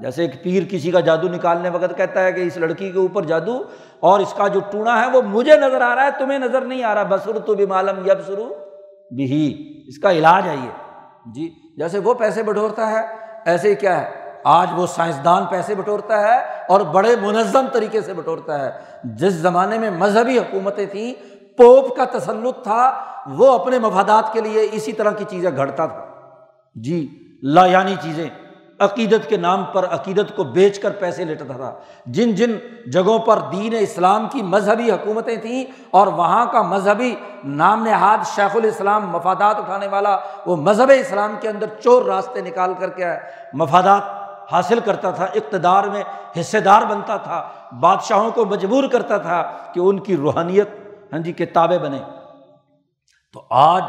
[0.00, 3.22] جیسے ایک پیر کسی کا جادو نکالنے وقت کہتا ہے کہ اس لڑکی کے اوپر
[3.22, 3.62] جادو
[4.00, 6.82] اور اس کا جو ٹونا ہے وہ مجھے نظر آ رہا ہے، تمہیں نظر نہیں
[6.82, 8.54] آ رہا۔ بسر تو بھی معلوم یب سرو
[9.10, 10.70] بھی اس کا علاج ہے یہ۔
[11.26, 13.00] جی جیسے وہ پیسے بٹورتا ہے،
[13.44, 14.10] ایسے ہی کیا ہے؟
[14.44, 16.38] آج وہ سائنسدان پیسے بٹورتا ہے
[16.68, 18.70] اور بڑے منظم طریقے سے بٹورتا ہے۔
[19.04, 21.14] جس زمانے میں مذہبی حکومتیں تھیں،
[21.58, 26.04] پوپ کا تسلط تھا، وہ اپنے مفادات کے لیے اسی طرح کی چیزیں گھڑتا تھا۔
[26.74, 27.08] جی
[27.42, 28.28] لا یعنی چیزیں۔
[28.80, 31.72] عقیدت کے نام پر عقیدت کو بیچ کر پیسے لیتا تھا۔
[32.06, 32.56] جن جن
[32.92, 37.14] جگہوں پر دین اسلام کی مذہبی حکومتیں تھیں اور وہاں کا مذہبی
[37.44, 40.16] نام نہاد شیخ الاسلام مفادات اٹھانے والا،
[40.46, 43.04] وہ مذہب اسلام کے اندر چور راستے نکال کر کے
[43.52, 44.18] مفادات
[44.52, 46.02] حاصل کرتا تھا، اقتدار میں
[46.40, 47.42] حصے دار بنتا تھا،
[47.80, 49.42] بادشاہوں کو مجبور کرتا تھا
[49.74, 50.68] کہ ان کی روحانیت
[51.12, 51.98] ہاں جی کتابیں بنے
[53.32, 53.82] تو آج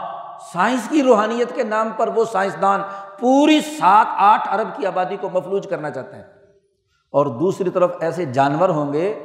[0.54, 2.82] سائنس کی روحانیت کے نام پر وہ سائنسدان
[3.22, 6.24] پوری سات آٹھ ارب کی آبادی کو مفلوج کرنا چاہتے ہیں۔
[7.12, 9.20] اور دوسری طرف ایسے جانور ہوں گے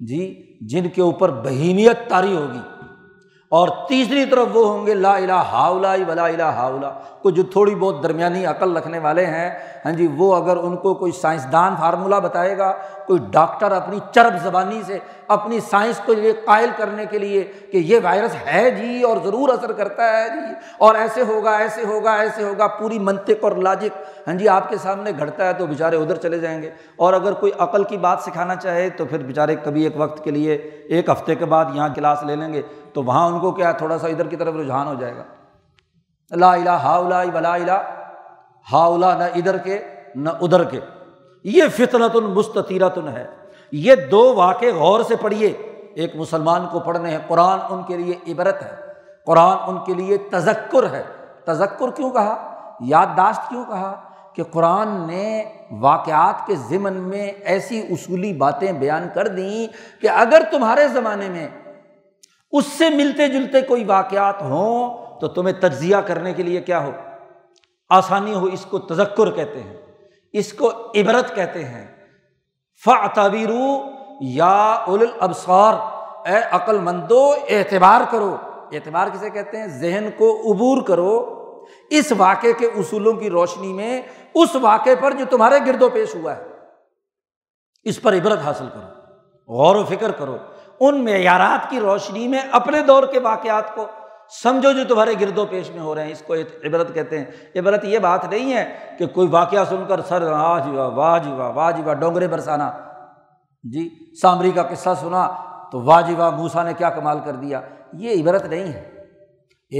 [0.00, 2.60] جی جن کے اوپر بہیمیت تاری ہوگی۔
[3.48, 6.90] اور تیسری طرف وہ ہوں گے، لا الہ ہاؤلا ولا الہ ہاؤلا
[7.22, 9.50] کو جو تھوڑی بہت درمیانی عقل رکھنے والے ہیں۔
[9.84, 12.72] ہاں جی وہ اگر ان کو کوئی سائنسدان فارمولہ بتائے گا
[13.06, 14.98] کوئی ڈاکٹر اپنی چرب زبانی سے
[15.28, 17.42] اپنی سائنس کو یہ قائل کرنے کے لیے
[17.72, 21.84] کہ یہ وائرس ہے جی اور ضرور اثر کرتا ہے جی اور ایسے ہوگا ایسے
[21.84, 25.66] ہوگا ایسے ہوگا، پوری منطق اور لاجک ہاں جی آپ کے سامنے گھٹتا ہے تو
[25.66, 29.22] بیچارے ادھر چلے جائیں گے۔ اور اگر کوئی عقل کی بات سکھانا چاہے تو پھر
[29.22, 30.54] بیچارے کبھی ایک وقت کے لیے
[30.88, 33.98] ایک ہفتے کے بعد یہاں کلاس لے لیں گے تو وہاں ان کو کیا تھوڑا
[33.98, 35.24] سا ادھر کی طرف رجحان ہو جائے گا۔
[36.36, 37.82] لا الہ ہا الا ولا الہ
[38.72, 39.78] ہا الا نہ ادھر کے،
[40.14, 40.80] نہ ادھر کے۔
[41.46, 43.26] یہ فطرت المستطیرتن ہے۔
[43.72, 45.48] یہ دو واقع غور سے پڑھیے۔
[45.94, 48.70] ایک مسلمان کو پڑھنے ہیں، قرآن ان کے لیے عبرت ہے۔
[49.26, 51.02] قرآن ان کے لیے تذکر ہے۔
[51.44, 54.00] تذکر کیوں کہا؟ یادداشت کیوں کہا؟
[54.32, 59.66] کہ قرآن نے واقعات کے ضمن میں ایسی اصولی باتیں بیان کر دیں
[60.02, 61.48] کہ اگر تمہارے زمانے میں
[62.52, 66.90] اس سے ملتے جلتے کوئی واقعات ہوں، تو تمہیں تجزیہ کرنے کے لیے کیا ہو؟
[67.88, 69.85] آسانی ہو اس کو تذکر کہتے ہیں۔
[70.38, 71.96] اس کو عبرت کہتے ہیں۔
[72.84, 73.82] فعتبیرو
[74.20, 75.74] یا اول ابسار
[76.28, 78.36] اے عقل مندو اعتبار کرو۔
[78.72, 81.42] اعتبار کسے کہتے ہیں؟ ذہن کو عبور کرو۔
[81.90, 84.02] اس واقعے کے اصولوں کی روشنی میں
[84.34, 86.44] اس واقعے پر جو تمہارے گرد و پیش ہوا ہے،
[87.84, 89.00] اس پر عبرت حاصل کرو۔
[89.56, 90.36] غور و فکر کرو۔
[90.80, 93.86] ان معیارات کی روشنی میں اپنے دور کے واقعات کو
[94.30, 97.24] سمجھو جو تمہارے گرد و پیش میں ہو رہے ہیں، اس کو عبرت کہتے ہیں۔
[97.56, 101.18] عبرت یہ بات نہیں ہے کہ کوئی واقعہ سن کر سر واہ جی واہ واہ
[101.18, 102.72] جی واہ واہ جی واہ ڈونگرے برسانا۔
[103.64, 103.88] جی
[104.22, 105.28] سامری کا قصہ سنا
[105.72, 107.60] تو واہ جی واہ موسا نے کیا کمال کر دیا؟
[107.92, 108.96] یہ عبرت نہیں ہے۔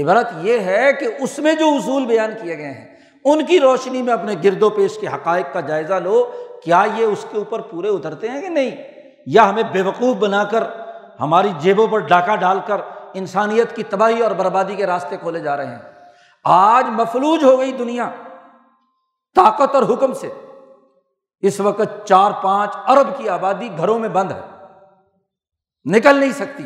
[0.01, 2.95] عبرت یہ ہے کہ اس میں جو اصول بیان کیے گئے ہیں،
[3.25, 6.31] ان کی روشنی میں اپنے گرد و پیش کے حقائق کا جائزہ لو۔
[6.63, 8.71] کیا یہ اس کے اوپر پورے اترتے ہیں کہ نہیں؟
[9.27, 10.63] یا ہمیں بے وقوف بنا کر،
[11.19, 12.77] ہماری جیبوں پر ڈاکہ ڈال کر
[13.17, 15.79] انسانیت کی تباہی اور بربادی کے راستے کھولے جا رہے ہیں۔
[16.43, 18.09] آج مفلوج ہو گئی دنیا
[19.35, 20.29] طاقت اور حکم سے۔
[21.39, 24.41] اس وقت چار پانچ ارب کی آبادی گھروں میں بند ہے۔
[25.85, 26.63] نکل نہیں سکتی۔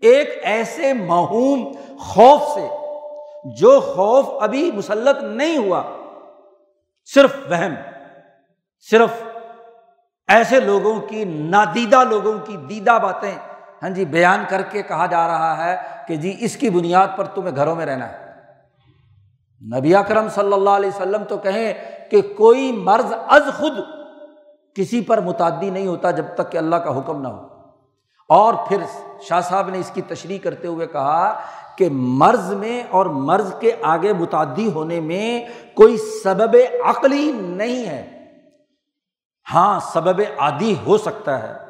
[0.00, 2.68] ایک ایسے مہوم خوف سے
[3.44, 5.82] جو خوف ابھی مسلط نہیں ہوا۔
[7.14, 7.74] صرف وہم،
[8.90, 9.10] صرف
[10.28, 13.34] ایسے لوگوں کی نادیدہ لوگوں کی دیدہ باتیں۔
[13.82, 15.76] ہاں جی بیان کر کے کہا جا رہا ہے
[16.08, 18.28] کہ جی اس کی بنیاد پر تمہیں گھروں میں رہنا ہے۔
[19.78, 21.74] نبی اکرم صلی اللہ علیہ وسلم تو کہیں
[22.10, 23.72] کہ کوئی مرض از خود
[24.74, 27.46] کسی پر متعدی نہیں ہوتا جب تک کہ اللہ کا حکم نہ ہو۔
[28.28, 28.76] اور پھر
[29.22, 31.40] شاہ صاحب نے اس کی تشریح کرتے ہوئے کہا
[31.76, 38.24] کہ مرض میں اور مرض کے آگے متعدی ہونے میں کوئی سبب عقلی نہیں ہے۔
[39.54, 41.67] ہاں سبب عادی ہو سکتا ہے۔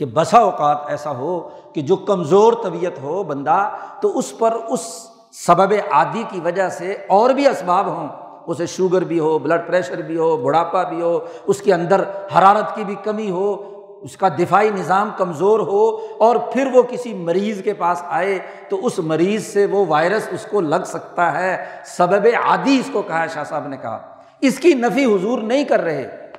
[0.00, 3.68] کہ بسا اوقات ایسا ہو کہ جو کمزور طبیعت ہو بندہ،
[4.02, 8.08] تو اس پر اس سبب عادی کی وجہ سے اور بھی اسباب ہوں۔
[8.46, 12.00] اسے شوگر بھی ہو، بلڈ پریشر بھی ہو، بڑھاپا بھی ہو، اس کے اندر
[12.38, 13.56] حرارت کی بھی کمی ہو،
[14.02, 18.38] اس کا دفاعی نظام کمزور ہو اور پھر وہ کسی مریض کے پاس آئے،
[18.68, 23.02] تو اس مریض سے وہ وائرس اس کو لگ سکتا ہے۔ سبب عادی اس کو
[23.02, 23.98] کہا شاہ صاحب نے کہا۔
[24.40, 26.32] اس کی نفی حضور نہیں کر رہے۔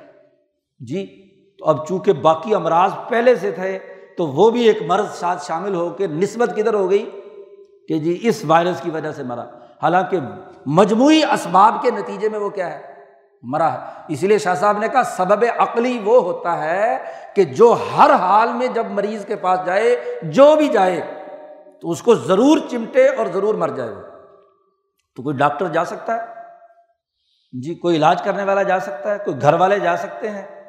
[0.80, 1.21] جی
[1.62, 3.80] تو اب چونکہ باقی امراض پہلے سے تھے،
[4.18, 7.10] تو وہ بھی ایک مرض ساتھ شامل ہو کے نسبت کدھر ہو گئی
[7.88, 9.46] کہ جی اس وائرس کی وجہ سے مرا۔
[9.82, 10.18] حالانکہ
[10.66, 12.82] مجموعی اسباب کے نتیجے میں وہ کیا ہے؟
[13.44, 16.98] مرا ہے۔ اسی لیے شاہ صاحب نے کہا، سبب عقلی وہ ہوتا ہے
[17.36, 21.02] کہ جو ہر حال میں جب مریض کے پاس جائے، جو بھی جائے،
[21.82, 24.02] تو اس کو ضرور چمٹے اور ضرور مر جائے وہ۔
[25.16, 26.28] تو کوئی ڈاکٹر جا سکتا ہے؟
[27.62, 30.62] جی کوئی علاج کرنے والا جا سکتا ہے؟ کوئی گھر والے جا سکتے ہیں؟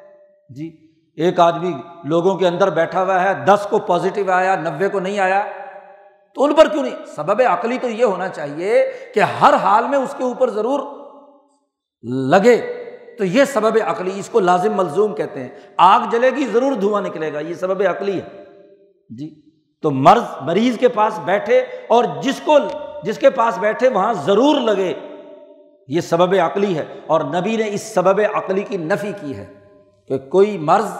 [0.48, 0.81] جی
[1.16, 1.72] ایک آدمی
[2.04, 5.46] لوگوں کے اندر بیٹھا ہوا ہے، دس کو پازیٹیو آیا، نوے کو نہیں آیا،
[6.34, 9.98] تو ان پر کیوں نہیں؟ سبب عقلی تو یہ ہونا چاہیے کہ ہر حال میں
[9.98, 10.80] اس کے اوپر ضرور
[12.02, 12.78] لگے۔
[13.18, 17.00] تو یہ سبب عقلی، اس کو لازم ملزوم کہتے ہیں۔ آگ جلے گی، ضرور دھواں
[17.00, 18.44] نکلے گا، یہ سبب عقلی ہے۔
[19.10, 19.42] جی
[19.82, 22.58] تو مرض، مریض کے پاس بیٹھے اور جس کو،
[23.02, 24.94] جس کے پاس بیٹھے، وہاں ضرور لگے۔
[25.88, 29.61] یہ سبب عقلی ہے اور نبی نے اس سبب عقلی کی نفی کی ہے۔
[30.08, 30.90] کہ کوئی مرض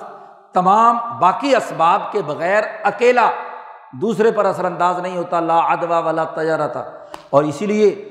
[0.53, 3.31] تمام باقی اسباب کے بغیر اکیلا
[3.93, 6.77] دوسرے پر اثر انداز نہیں ہوتا، لا ادوا والا تجارت
[7.31, 8.09] اور اسی لیے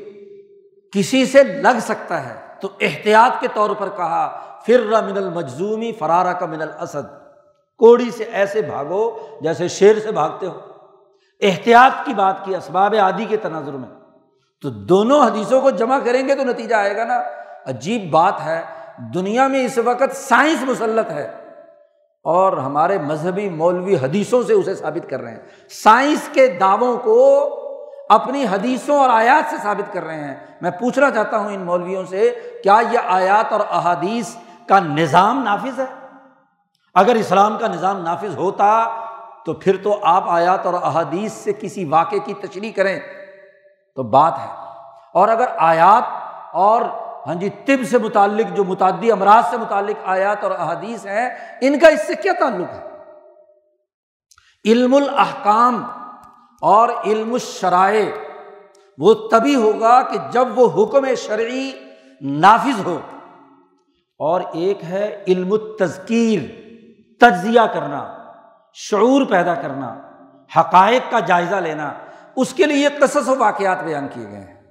[0.91, 6.33] کسی سے لگ سکتا ہے۔ تو احتیاط کے طور پر کہا، فر من المجزومی فرارا
[6.33, 7.09] کا من الاسد۔
[7.77, 10.59] کوڑی سے ایسے بھاگو جیسے شیر سے بھاگتے ہو۔
[11.41, 13.89] احتیاط کی بات کی، اسباب عادی کے تناظر میں۔
[14.61, 17.21] تو دونوں حدیثوں کو جمع کریں گے تو نتیجہ آئے گا نا۔
[17.65, 18.61] عجیب بات ہے
[19.13, 21.31] دنیا میں اس وقت سائنس مسلط ہے
[22.23, 25.39] اور ہمارے مذہبی مولوی حدیثوں سے اسے ثابت کر رہے ہیں۔
[25.69, 27.49] سائنس کے دعووں کو
[28.09, 32.05] اپنی حدیثوں اور آیات سے ثابت کر رہے ہیں۔ میں پوچھنا چاہتا ہوں ان مولویوں
[32.05, 34.35] سے، کیا یہ آیات اور احادیث
[34.67, 36.07] کا نظام نافذ ہے؟
[36.93, 38.89] اگر اسلام کا نظام نافذ ہوتا
[39.45, 42.99] تو پھر تو آپ آیات اور احادیث سے کسی واقعے کی تشریح کریں۔
[43.95, 44.53] تو بات ہے۔
[45.13, 46.03] اور اگر آیات
[46.51, 46.81] اور
[47.27, 51.29] ہاں جی طب سے متعلق، جو متعدی امراض سے متعلق آیات اور احادیث ہیں،
[51.61, 52.87] ان کا اس سے کیا تعلق ہے؟
[54.65, 55.85] علم الحکام
[56.61, 58.05] اور علم الشرائع،
[58.97, 61.71] وہ تبھی ہوگا کہ جب وہ حکم شرعی
[62.21, 62.99] نافذ ہو۔
[64.19, 66.41] اور ایک ہے علم التذکیر،
[67.19, 68.17] تجزیہ کرنا،
[68.73, 69.99] شعور پیدا کرنا،
[70.59, 71.93] حقائق کا جائزہ لینا۔
[72.35, 74.61] اس کے لیے قصص و واقعات بیان کیے گئے ہیں۔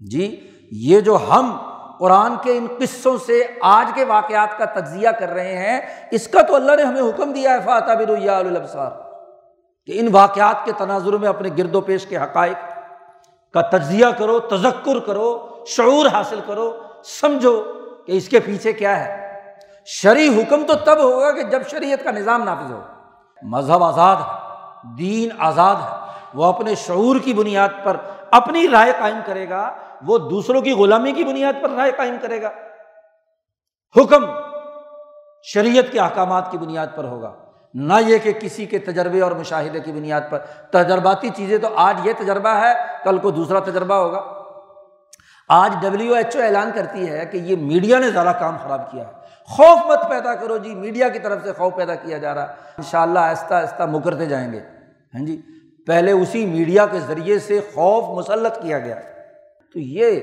[0.00, 1.71] جی یہ جو ہم
[2.02, 5.80] قرآن کے ان قصوں سے آج کے واقعات کا تجزیہ کر رہے ہیں،
[6.10, 8.90] اس کا تو اللہ نے ہمیں حکم دیا ہے فاتح بریا البصار
[9.86, 12.56] کہ ان واقعات کے تناظر میں اپنے گرد و پیش کے حقائق
[13.54, 17.62] کا تجزیہ کرو، تذکر کرو، شعور حاصل کرو، سمجھو
[18.06, 19.38] کہ اس کے پیچھے کیا ہے۔
[19.86, 22.80] شرعی حکم تو تب ہوگا کہ جب شریعت کا نظام نافذ ہو۔
[23.42, 25.96] مذہب آزاد ہے، دین آزاد ہے،
[26.34, 27.96] وہ اپنے شعور کی بنیاد پر
[28.32, 29.74] اپنی رائے قائم کرے گا،
[30.06, 32.50] وہ دوسروں کی غلامی کی بنیاد پر رائے قائم کرے گا۔
[33.96, 34.24] حکم
[35.42, 37.34] شریعت کے احکامات کی بنیاد پر ہوگا۔
[37.74, 40.38] نہ یہ کہ کسی کے تجربے اور مشاہدے کی بنیاد پر۔
[40.70, 42.72] تجرباتی چیزیں تو آج یہ تجربہ ہے،
[43.04, 44.22] کل کو دوسرا تجربہ ہوگا۔
[45.48, 49.06] آج ڈبلیو ایچ او اعلان کرتی ہے کہ یہ میڈیا نے زیادہ کام خراب کیا
[49.06, 49.12] ہے۔
[49.44, 52.54] خوف مت پیدا کرو جی میڈیا کی طرف سے خوف پیدا کیا جا رہا ہے۔
[52.78, 54.60] ان شاء اللہ آہستہ آہستہ مکرتے جائیں گے۔
[55.14, 55.42] ہاں جی؟
[55.86, 58.94] پہلے اسی میڈیا کے ذریعے سے خوف مسلط کیا گیا۔
[59.72, 60.20] تو یہ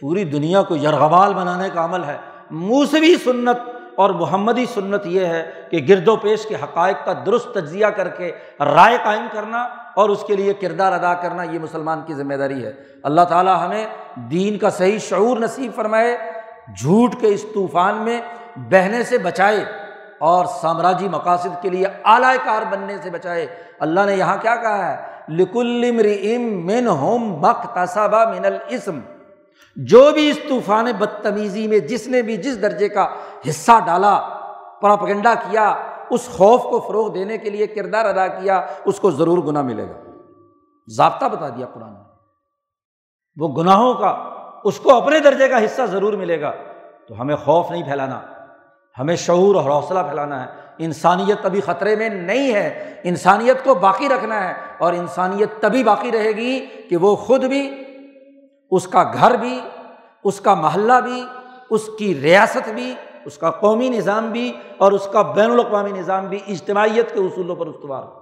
[0.00, 2.16] پوری دنیا کو یرغمال بنانے کا عمل ہے۔
[2.50, 3.56] موسوی سنت
[3.94, 8.08] اور محمدی سنت یہ ہے کہ گرد و پیش کے حقائق کا درست تجزیہ کر
[8.08, 12.34] کے رائے قائم کرنا اور اس کے لیے کردار ادا کرنا یہ مسلمان کی ذمہ
[12.34, 12.72] داری ہے۔
[13.02, 16.16] اللہ تعالیٰ ہمیں دین کا صحیح شعور نصیب فرمائے،
[16.80, 18.20] جھوٹ کے اس طوفان میں
[18.56, 19.64] بہنے سے بچائے۔
[20.20, 23.46] اور سامراجی مقاصد کے لیے اعلی کار بننے سے بچائے۔
[23.78, 25.90] اللہ نے یہاں کیا کہا ہے؟ لکل
[26.64, 29.00] من ہوم بک تصابہ من الاسم
[29.76, 33.06] جو بھی اس طوفان بدتمیزی میں جس نے بھی جس درجے کا
[33.48, 34.28] حصہ ڈالا
[34.82, 35.74] پراپگنڈا کیا،
[36.10, 39.84] اس خوف کو فروغ دینے کے لیے کردار ادا کیا، اس کو ضرور گناہ ملے
[39.84, 40.10] گا۔
[40.88, 42.00] ضابطہ بتا دیا قرآن نے۔
[43.36, 44.30] وہ گناہوں کا،
[44.64, 46.52] اس کو اپنے درجے کا حصہ ضرور ملے گا۔
[47.08, 48.20] تو ہمیں خوف نہیں پھیلانا۔
[48.98, 54.08] ہمیں شعور اور حوصلہ پھیلانا ہے۔ انسانیت ابھی خطرے میں نہیں ہے۔ انسانیت کو باقی
[54.08, 57.70] رکھنا ہے اور انسانیت تبھی باقی رہے گی کہ وہ خود بھی،
[58.70, 59.60] اس کا گھر بھی،
[60.24, 61.24] اس کا محلہ بھی،
[61.70, 62.94] اس کی ریاست بھی،
[63.24, 67.56] اس کا قومی نظام بھی اور اس کا بین الاقوامی نظام بھی اجتماعیت کے اصولوں
[67.56, 68.18] پر استوار ہو۔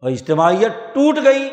[0.00, 1.50] اور اجتماعیت ٹوٹ گئی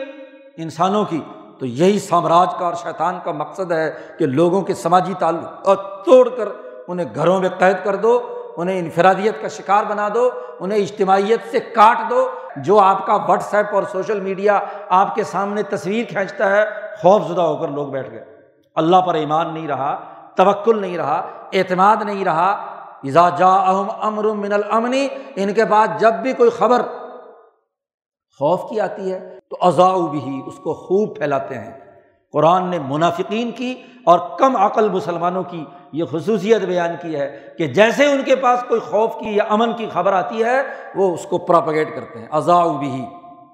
[0.57, 1.21] انسانوں کی۔
[1.59, 5.76] تو یہی سامراج کا اور شیطان کا مقصد ہے کہ لوگوں کے سماجی تعلق اور
[6.05, 6.49] توڑ کر
[6.88, 10.29] انہیں گھروں میں قید کر دو، انہیں انفرادیت کا شکار بنا دو،
[10.59, 14.59] انہیں اجتماعیت سے کاٹ دو۔ جو آپ کا واٹس ایپ اور سوشل میڈیا
[14.89, 16.65] آپ کے سامنے تصویر کھینچتا ہے،
[17.01, 18.25] خوف زدہ ہو کر لوگ بیٹھ گئے۔
[18.75, 19.99] اللہ پر ایمان نہیں رہا،
[20.36, 22.51] توکل نہیں رہا، اعتماد نہیں رہا۔
[23.03, 26.81] اذا جا اہم امر من الامنی ان کے بعد جب بھی کوئی خبر
[28.39, 31.82] خوف کی آتی ہے تو ازاؤ بھی اس کو خوب پھیلاتے ہیں۔
[32.34, 37.67] قرآن نے منافقین کی اور کم عقل مسلمانوں کی یہ خصوصیت بیان کی ہے کہ
[37.67, 40.61] جیسے ان کے پاس کوئی خوف کی یا امن کی خبر آتی ہے،
[40.95, 43.05] وہ اس کو پراپگیٹ کرتے ہیں۔ ازاؤ بھی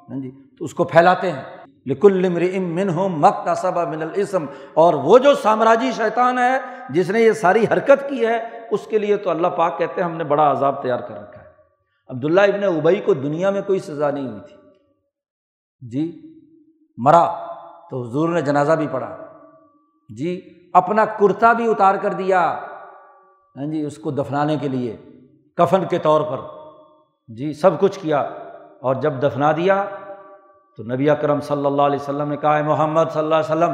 [0.09, 1.43] ہاں جی تو اس کو پھیلاتے ہیں۔
[1.86, 6.57] لکل من ہوں مک کا من الاسم اور وہ جو سامراجی شیطان ہے،
[6.89, 8.39] جس نے یہ ساری حرکت کی ہے،
[8.71, 11.41] اس کے لیے تو اللہ پاک کہتے ہیں ہم نے بڑا عذاب تیار کر رکھا
[11.41, 11.47] ہے۔
[12.07, 14.55] عبداللہ ابن ابئی کو دنیا میں کوئی سزا نہیں ہوئی تھی۔
[15.89, 16.21] جی
[16.97, 17.49] مرا۔
[17.90, 19.18] تو حضور نے جنازہ بھی پڑھا۔
[20.18, 20.42] جی
[20.74, 22.58] اپنا کرتا بھی اتار کر دیا۔
[23.56, 24.98] ہاں جی اس کو دفنانے کے لیے،
[25.58, 26.38] کفن کے طور پر۔
[27.28, 28.20] جی سب کچھ کیا۔
[28.82, 29.84] اور جب دفنا دیا
[30.78, 33.74] تو نبی اکرم صلی اللہ علیہ وسلم نے کہا ہے محمد صلی اللہ علیہ وسلم،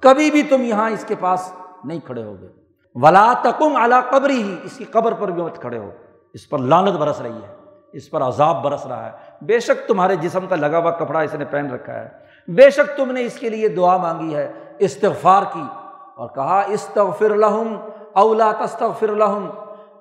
[0.00, 1.52] کبھی بھی تم یہاں اس کے پاس
[1.84, 2.48] نہیں کھڑے ہو گئے
[2.94, 5.90] ولا تکم اعلیٰ قبری ہی اس کی قبر پر بھی مت کھڑے ہو۔
[6.34, 7.54] اس پر لانت برس رہی ہے۔
[7.92, 9.10] اس پر عذاب برس رہا ہے۔
[9.42, 12.08] بے شک تمہارے جسم کا لگا ہوا کپڑا اس نے پہن رکھا ہے۔
[12.48, 15.62] بے شک تم نے اس کے لیے دعا مانگی ہے، استغفار کی۔
[16.16, 17.76] اور کہا، استغفر لہم
[18.12, 19.50] اولا تستغفر لہم۔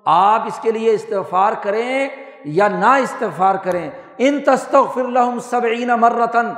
[0.05, 2.09] آپ اس کے لیے استغفار کریں
[2.45, 6.53] یا نہ استغفار کریں۔ ان تستغفر لہم سبعین مرتن۔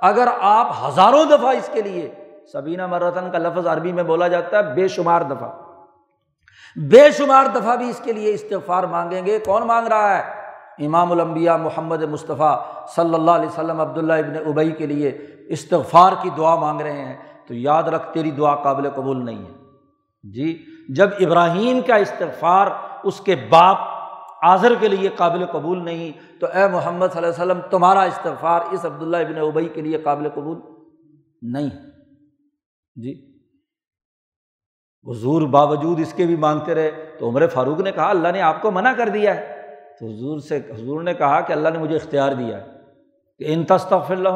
[0.00, 2.14] اگر آپ ہزاروں دفعہ اس کے لیے
[2.52, 5.48] سبینہ مرتن کا لفظ عربی میں بولا جاتا ہے، بے شمار دفعہ۔
[6.76, 10.35] بے شمار دفعہ بھی اس کے لیے استغفار مانگیں گے۔ کون مانگ رہا ہے؟
[10.78, 12.56] امام الانبیاء محمد مصطفیٰ
[12.94, 15.08] صلی اللہ علیہ وسلم عبداللہ ابن ابئی کے لیے
[15.48, 17.16] استغفار کی دعا مانگ رہے ہیں،
[17.48, 22.66] تو یاد رکھ، تیری دعا قابل قبول نہیں ہے۔ جی جب ابراہیم کا استغفار
[23.04, 23.76] اس کے باپ
[24.42, 28.60] آذر کے لیے قابل قبول نہیں، تو اے محمد صلی اللہ علیہ وسلم، تمہارا استغفار
[28.70, 30.60] اس عبداللہ ابن ابئی کے لیے قابل قبول
[31.42, 31.70] نہیں۔
[32.96, 33.36] جی
[35.06, 38.62] حضور باوجود اس کے بھی مانگتے رہے، تو عمر فاروق نے کہا، اللہ نے آپ
[38.62, 39.55] کو منع کر دیا ہے۔
[40.00, 42.64] تو حضور سے حضور نے کہا کہ اللہ نے مجھے اختیار دیا ہے
[43.38, 44.28] کہ ان تصطف اللہ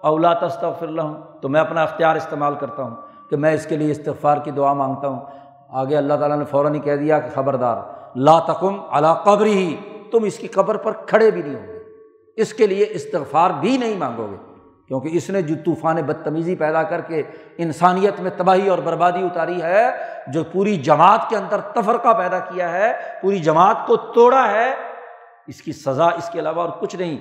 [0.00, 2.96] اولا تصطف اللہ تو میں اپنا اختیار استعمال کرتا ہوں
[3.30, 5.20] کہ میں اس کے لیے استغفار کی دعا مانگتا ہوں۔
[5.68, 7.76] آگے اللہ تعالیٰ نے فوراً ہی کہہ دیا کہ خبردار،
[8.16, 9.76] لا تکم علا قبری ہی
[10.10, 11.78] تم اس کی قبر پر کھڑے بھی نہیں ہوں گے۔
[12.36, 14.36] اس کے لیے استغفار بھی نہیں مانگو گے،
[14.88, 17.22] کیونکہ اس نے جو طوفان بدتمیزی پیدا کر کے
[17.58, 19.90] انسانیت میں تباہی اور بربادی اتاری ہے،
[20.26, 22.92] جو پوری جماعت کے اندر تفرقہ پیدا کیا ہے،
[23.22, 24.91] پوری جماعت کو توڑا ہے
[25.46, 27.18] اس کی سزا اس کے علاوہ اور کچھ نہیں۔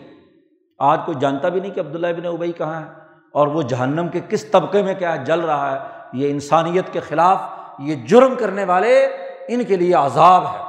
[0.80, 2.86] آج کوئی جانتا بھی نہیں کہ عبداللہ ابن ابئی کہاں ہے
[3.32, 5.78] اور وہ جہنم کے کس طبقے میں کیا جل رہا ہے۔
[6.14, 7.42] یہ انسانیت کے خلاف
[7.80, 9.06] یہ جرم کرنے والے
[9.48, 10.64] ان کے لیے عذاب ہے۔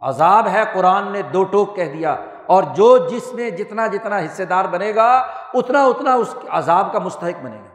[0.00, 2.16] عذاب ہے، قرآن نے دو ٹوک کہہ دیا۔
[2.46, 6.98] اور جو جس میں جتنا جتنا حصے دار بنے گا، اتنا اتنا اس عذاب کا
[6.98, 7.68] مستحق بنے گا۔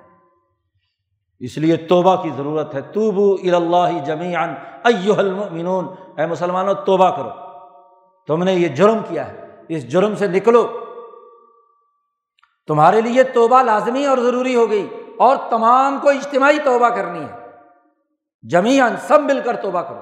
[1.39, 4.55] اس لیے توبہ کی ضرورت ہے۔ توبو اللہ جمیان
[5.17, 5.87] المؤمنون۔
[6.17, 7.46] اے مسلمانوں، توبہ کرو۔
[8.27, 10.67] تم نے یہ جرم کیا ہے۔ اس جرم سے نکلو۔
[12.67, 17.47] تمہارے لیے توبہ لازمی اور ضروری ہو گئی اور تمام کو اجتماعی توبہ کرنی ہے۔
[18.49, 19.99] جمیان سب مل کر توبہ کرو۔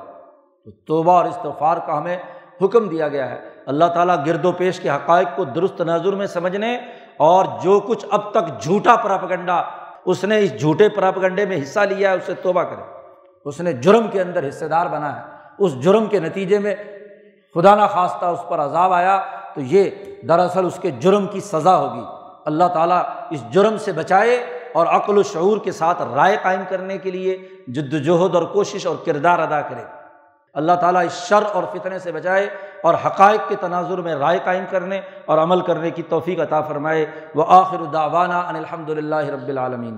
[0.65, 2.17] تو توبہ اور استغفار کا ہمیں
[2.61, 6.27] حکم دیا گیا ہے۔ اللہ تعالیٰ گرد و پیش کے حقائق کو درست نظر میں
[6.27, 6.75] سمجھنے
[7.17, 9.63] اور جو کچھ اب تک جھوٹا پراپگنڈا،
[10.05, 12.97] اس نے اس جھوٹے پراپگنڈے میں حصہ لیا ہے، اسے توبہ کرے۔
[13.45, 16.75] اس نے جرم کے اندر حصے دار بنا ہے۔ اس جرم کے نتیجے میں
[17.55, 19.21] خدا نہ خواستہ اس پر عذاب آیا
[19.53, 19.89] تو یہ
[20.27, 22.01] دراصل اس کے جرم کی سزا ہوگی۔
[22.45, 24.35] اللہ تعالیٰ اس جرم سے بچائے
[24.73, 28.85] اور عقل و شعور کے ساتھ رائے قائم کرنے کے لیے جد وجہد اور کوشش
[28.85, 29.83] اور کردار ادا کرے۔
[30.53, 32.49] اللہ تعالیٰ اس شر اور فتنے سے بچائے
[32.83, 37.05] اور حقائق کے تناظر میں رائے قائم کرنے اور عمل کرنے کی توفیق عطا فرمائے۔
[37.35, 39.97] وہ آخر داوانہ ان الحمد للہ رب العالمین۔